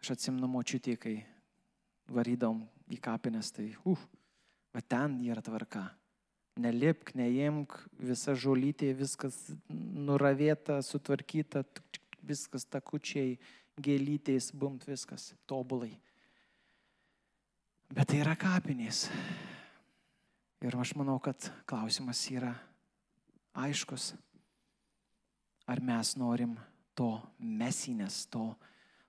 Aš 0.00 0.14
atsimnu 0.14 0.48
močiutį, 0.48 0.96
kai 0.96 1.16
varydom 2.10 2.62
į 2.90 2.98
kapines, 3.04 3.52
tai, 3.52 3.70
uh, 3.84 4.00
va 4.74 4.80
ten 4.80 5.18
yra 5.26 5.42
tvarka. 5.44 5.84
Nelipk, 6.60 7.14
neimk, 7.16 7.76
visa 8.00 8.34
žolytė, 8.36 8.90
viskas 8.96 9.36
nuravėta, 9.70 10.80
sutvarkyta, 10.84 11.62
viskas 12.26 12.66
takučiai, 12.68 13.38
gėlytės, 13.80 14.50
bumt, 14.52 14.84
viskas 14.88 15.30
tobulai. 15.48 15.92
Bet 17.90 18.10
tai 18.10 18.20
yra 18.22 18.36
kapinės. 18.38 19.08
Ir 20.60 20.76
aš 20.76 20.92
manau, 20.98 21.16
kad 21.22 21.48
klausimas 21.70 22.20
yra 22.30 22.52
aiškus. 23.56 24.12
Ar 25.70 25.78
mes 25.84 26.16
norim 26.18 26.56
to 26.98 27.12
mesinės, 27.38 28.24
to, 28.32 28.48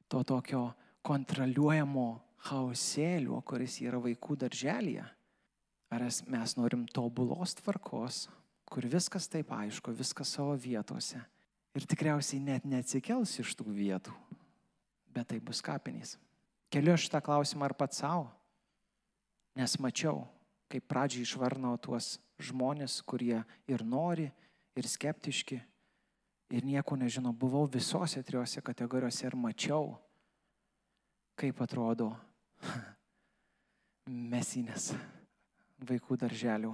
to 0.06 0.22
tokio 0.28 0.68
kontroliuojamo 1.02 2.06
chaosėlio, 2.46 3.40
kuris 3.42 3.80
yra 3.82 3.98
vaikų 4.04 4.38
darželėje? 4.44 5.08
Ar 5.92 6.06
mes 6.06 6.54
norim 6.60 6.86
tobulos 6.86 7.56
tvarkos, 7.58 8.28
kur 8.70 8.86
viskas 8.88 9.26
taip 9.28 9.50
aišku, 9.52 9.92
viskas 9.98 10.38
savo 10.38 10.54
vietose 10.56 11.20
ir 11.76 11.88
tikriausiai 11.88 12.42
net 12.44 12.68
neatsikels 12.68 13.34
iš 13.42 13.56
tų 13.60 13.72
vietų, 13.74 14.14
bet 15.12 15.32
tai 15.32 15.40
bus 15.44 15.64
kapinys. 15.64 16.18
Keliu 16.72 16.94
aš 16.96 17.08
tą 17.12 17.20
klausimą 17.24 17.68
ar 17.68 17.76
pats 17.76 18.00
savo, 18.04 18.30
nes 19.58 19.76
mačiau, 19.84 20.24
kaip 20.72 20.86
pradžiai 20.88 21.26
išvarnau 21.26 21.74
tuos 21.84 22.14
žmonės, 22.40 23.02
kurie 23.04 23.42
ir 23.68 23.84
nori, 23.84 24.30
ir 24.76 24.88
skeptiški, 24.88 25.60
ir 26.52 26.66
nieko 26.68 26.96
nežinau. 27.00 27.34
Buvau 27.34 27.66
visose 27.72 28.24
trijose 28.24 28.62
kategorijose 28.62 29.26
ir 29.28 29.36
mačiau, 29.40 29.96
kaip 31.40 31.62
atrodo 31.64 32.12
mesinės 34.34 34.92
vaikų 35.82 36.20
darželių. 36.22 36.74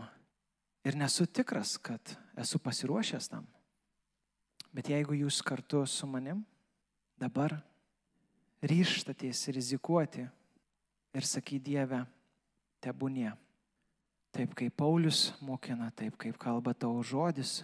Ir 0.88 0.98
nesu 0.98 1.28
tikras, 1.28 1.76
kad 1.78 2.16
esu 2.40 2.60
pasiruošęs 2.64 3.30
tam. 3.32 3.48
Bet 4.74 4.90
jeigu 4.92 5.16
jūs 5.18 5.42
kartu 5.46 5.84
su 5.90 6.08
manim 6.08 6.44
dabar 7.20 7.56
ryštatės 8.62 9.48
rizikuoti 9.56 10.26
ir 11.18 11.26
sakyti 11.26 11.72
Dieve, 11.72 12.04
tebūnie. 12.84 13.32
Taip 14.36 14.54
kaip 14.58 14.76
Paulius 14.78 15.32
mokina, 15.42 15.90
taip 15.96 16.18
kaip 16.20 16.38
kalba 16.38 16.76
tavo 16.78 17.02
žodis, 17.02 17.62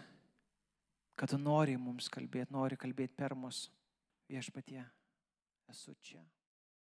kad 1.16 1.30
tu 1.30 1.38
nori 1.38 1.78
mums 1.78 2.09
kalbėti, 2.14 2.53
nori 2.53 2.78
kalbėti 2.80 3.16
per 3.18 3.36
mus 3.38 3.68
viešpatie. 4.32 4.84
Esu 5.70 5.95
čia. 6.01 6.22